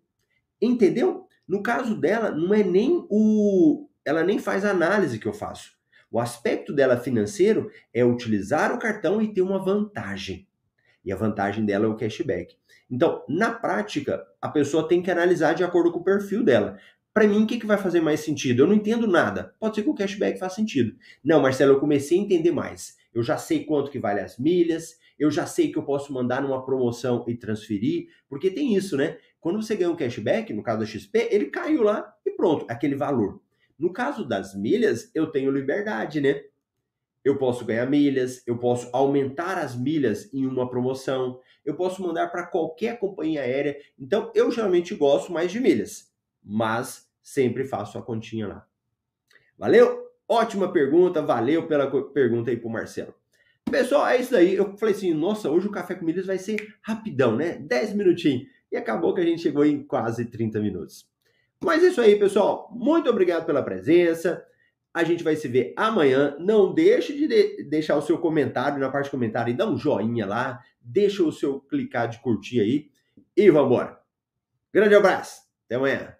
Entendeu? 0.60 1.28
No 1.46 1.62
caso 1.62 1.94
dela, 1.94 2.32
não 2.32 2.52
é 2.52 2.64
nem 2.64 3.06
o. 3.08 3.88
Ela 4.04 4.24
nem 4.24 4.40
faz 4.40 4.64
a 4.64 4.72
análise 4.72 5.20
que 5.20 5.28
eu 5.28 5.32
faço. 5.32 5.77
O 6.10 6.18
aspecto 6.18 6.72
dela 6.72 6.96
financeiro 6.96 7.70
é 7.92 8.04
utilizar 8.04 8.74
o 8.74 8.78
cartão 8.78 9.20
e 9.20 9.32
ter 9.32 9.42
uma 9.42 9.62
vantagem. 9.62 10.46
E 11.04 11.12
a 11.12 11.16
vantagem 11.16 11.64
dela 11.64 11.84
é 11.86 11.88
o 11.88 11.96
cashback. 11.96 12.56
Então, 12.90 13.24
na 13.28 13.52
prática, 13.52 14.24
a 14.40 14.48
pessoa 14.48 14.88
tem 14.88 15.02
que 15.02 15.10
analisar 15.10 15.54
de 15.54 15.62
acordo 15.62 15.92
com 15.92 16.00
o 16.00 16.04
perfil 16.04 16.42
dela. 16.42 16.78
Para 17.12 17.26
mim, 17.26 17.42
o 17.42 17.46
que, 17.46 17.58
que 17.58 17.66
vai 17.66 17.76
fazer 17.76 18.00
mais 18.00 18.20
sentido? 18.20 18.62
Eu 18.62 18.66
não 18.66 18.74
entendo 18.74 19.06
nada. 19.06 19.54
Pode 19.58 19.74
ser 19.74 19.82
que 19.82 19.90
o 19.90 19.94
cashback 19.94 20.38
faça 20.38 20.56
sentido. 20.56 20.96
Não, 21.22 21.40
Marcelo, 21.42 21.72
eu 21.72 21.80
comecei 21.80 22.18
a 22.18 22.22
entender 22.22 22.52
mais. 22.52 22.96
Eu 23.12 23.22
já 23.22 23.36
sei 23.36 23.64
quanto 23.64 23.90
que 23.90 23.98
vale 23.98 24.20
as 24.20 24.38
milhas, 24.38 24.96
eu 25.18 25.30
já 25.30 25.44
sei 25.44 25.72
que 25.72 25.78
eu 25.78 25.82
posso 25.82 26.12
mandar 26.12 26.40
numa 26.40 26.64
promoção 26.64 27.24
e 27.26 27.34
transferir, 27.34 28.08
porque 28.28 28.50
tem 28.50 28.74
isso, 28.74 28.96
né? 28.96 29.18
Quando 29.40 29.60
você 29.60 29.74
ganha 29.74 29.90
um 29.90 29.96
cashback, 29.96 30.52
no 30.52 30.62
caso 30.62 30.80
da 30.80 30.86
XP, 30.86 31.28
ele 31.30 31.46
caiu 31.46 31.82
lá 31.82 32.14
e 32.24 32.30
pronto, 32.30 32.64
aquele 32.68 32.94
valor. 32.94 33.40
No 33.78 33.92
caso 33.92 34.26
das 34.26 34.54
milhas, 34.54 35.10
eu 35.14 35.28
tenho 35.28 35.50
liberdade, 35.50 36.20
né? 36.20 36.42
Eu 37.24 37.36
posso 37.36 37.64
ganhar 37.64 37.86
milhas, 37.86 38.42
eu 38.46 38.58
posso 38.58 38.88
aumentar 38.92 39.58
as 39.58 39.76
milhas 39.76 40.32
em 40.32 40.46
uma 40.46 40.68
promoção, 40.68 41.40
eu 41.64 41.74
posso 41.74 42.02
mandar 42.02 42.28
para 42.28 42.46
qualquer 42.46 42.98
companhia 42.98 43.42
aérea. 43.42 43.76
Então, 43.98 44.32
eu 44.34 44.50
geralmente 44.50 44.94
gosto 44.94 45.32
mais 45.32 45.52
de 45.52 45.60
milhas, 45.60 46.10
mas 46.42 47.08
sempre 47.22 47.64
faço 47.64 47.98
a 47.98 48.02
continha 48.02 48.48
lá. 48.48 48.66
Valeu? 49.58 50.08
Ótima 50.26 50.72
pergunta, 50.72 51.22
valeu 51.22 51.66
pela 51.66 51.90
pergunta 52.10 52.50
aí 52.50 52.56
pro 52.56 52.68
Marcelo. 52.70 53.14
Pessoal, 53.70 54.06
é 54.06 54.20
isso 54.20 54.34
aí. 54.34 54.54
Eu 54.54 54.76
falei 54.76 54.94
assim, 54.94 55.12
nossa, 55.12 55.50
hoje 55.50 55.66
o 55.66 55.70
Café 55.70 55.94
com 55.94 56.04
Milhas 56.04 56.26
vai 56.26 56.38
ser 56.38 56.74
rapidão, 56.82 57.36
né? 57.36 57.58
10 57.58 57.94
minutinhos. 57.94 58.48
E 58.72 58.76
acabou 58.76 59.14
que 59.14 59.20
a 59.20 59.24
gente 59.24 59.42
chegou 59.42 59.64
em 59.64 59.82
quase 59.82 60.24
30 60.24 60.60
minutos. 60.60 61.08
Mas 61.62 61.82
é 61.82 61.88
isso 61.88 62.00
aí, 62.00 62.16
pessoal. 62.16 62.70
Muito 62.72 63.10
obrigado 63.10 63.44
pela 63.44 63.62
presença. 63.62 64.44
A 64.94 65.04
gente 65.04 65.22
vai 65.22 65.36
se 65.36 65.48
ver 65.48 65.74
amanhã. 65.76 66.36
Não 66.38 66.72
deixe 66.72 67.12
de, 67.14 67.28
de 67.28 67.64
deixar 67.64 67.96
o 67.96 68.02
seu 68.02 68.18
comentário 68.18 68.78
na 68.78 68.90
parte 68.90 69.06
de 69.06 69.10
comentário 69.10 69.50
e 69.50 69.56
dá 69.56 69.68
um 69.68 69.76
joinha 69.76 70.26
lá. 70.26 70.60
Deixa 70.80 71.22
o 71.22 71.32
seu 71.32 71.60
clicar 71.60 72.08
de 72.08 72.20
curtir 72.20 72.60
aí. 72.60 72.90
E 73.36 73.50
vamos 73.50 73.72
embora. 73.72 73.98
Grande 74.72 74.94
abraço. 74.94 75.42
Até 75.66 75.76
amanhã. 75.76 76.17